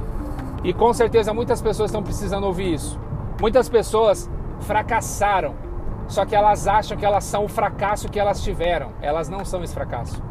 E 0.66 0.74
com 0.74 0.92
certeza 0.92 1.32
muitas 1.32 1.62
pessoas 1.62 1.92
estão 1.92 2.02
precisando 2.02 2.46
ouvir 2.46 2.74
isso. 2.74 3.00
Muitas 3.40 3.70
pessoas 3.70 4.28
fracassaram, 4.62 5.54
só 6.08 6.26
que 6.26 6.36
elas 6.36 6.68
acham 6.68 6.98
que 6.98 7.06
elas 7.06 7.24
são 7.24 7.46
o 7.46 7.48
fracasso 7.48 8.10
que 8.10 8.20
elas 8.20 8.42
tiveram. 8.44 8.90
Elas 9.00 9.30
não 9.30 9.46
são 9.46 9.64
esse 9.64 9.76
fracasso. 9.76 10.24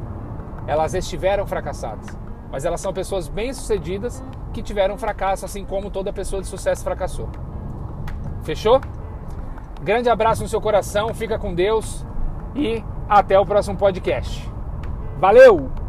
Elas 0.66 0.92
estiveram 0.92 1.46
fracassadas. 1.46 2.18
Mas 2.50 2.64
elas 2.64 2.80
são 2.80 2.92
pessoas 2.92 3.28
bem-sucedidas 3.28 4.24
que 4.52 4.60
tiveram 4.60 4.98
fracasso, 4.98 5.44
assim 5.44 5.64
como 5.64 5.88
toda 5.88 6.12
pessoa 6.12 6.42
de 6.42 6.48
sucesso 6.48 6.82
fracassou. 6.82 7.28
Fechou? 8.42 8.80
Grande 9.82 10.08
abraço 10.08 10.42
no 10.42 10.48
seu 10.48 10.60
coração, 10.60 11.14
fica 11.14 11.38
com 11.38 11.54
Deus 11.54 12.04
e 12.56 12.82
até 13.08 13.38
o 13.38 13.46
próximo 13.46 13.76
podcast. 13.76 14.50
Valeu! 15.20 15.83